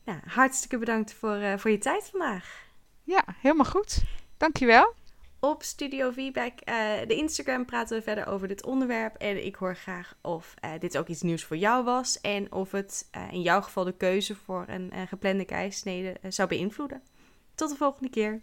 Nou, 0.03 0.19
hartstikke 0.25 0.77
bedankt 0.77 1.13
voor, 1.13 1.59
voor 1.59 1.71
je 1.71 1.77
tijd 1.77 2.09
vandaag. 2.11 2.63
Ja, 3.03 3.23
helemaal 3.41 3.65
goed. 3.65 4.03
Dankjewel 4.37 4.93
op 5.39 5.63
Studio 5.63 6.11
Feedback. 6.11 6.53
Uh, 6.69 6.75
de 7.07 7.15
Instagram 7.15 7.65
praten 7.65 7.97
we 7.97 8.03
verder 8.03 8.27
over 8.27 8.47
dit 8.47 8.65
onderwerp. 8.65 9.15
En 9.15 9.45
ik 9.45 9.55
hoor 9.55 9.75
graag 9.75 10.15
of 10.21 10.53
uh, 10.65 10.71
dit 10.79 10.97
ook 10.97 11.07
iets 11.07 11.21
nieuws 11.21 11.43
voor 11.43 11.57
jou 11.57 11.83
was. 11.83 12.21
En 12.21 12.51
of 12.51 12.71
het 12.71 13.09
uh, 13.15 13.31
in 13.31 13.41
jouw 13.41 13.61
geval 13.61 13.83
de 13.83 13.97
keuze 13.97 14.35
voor 14.35 14.65
een 14.67 15.07
geplande 15.07 15.45
keisnede 15.45 16.15
zou 16.29 16.49
beïnvloeden. 16.49 17.03
Tot 17.55 17.69
de 17.69 17.75
volgende 17.75 18.09
keer. 18.09 18.41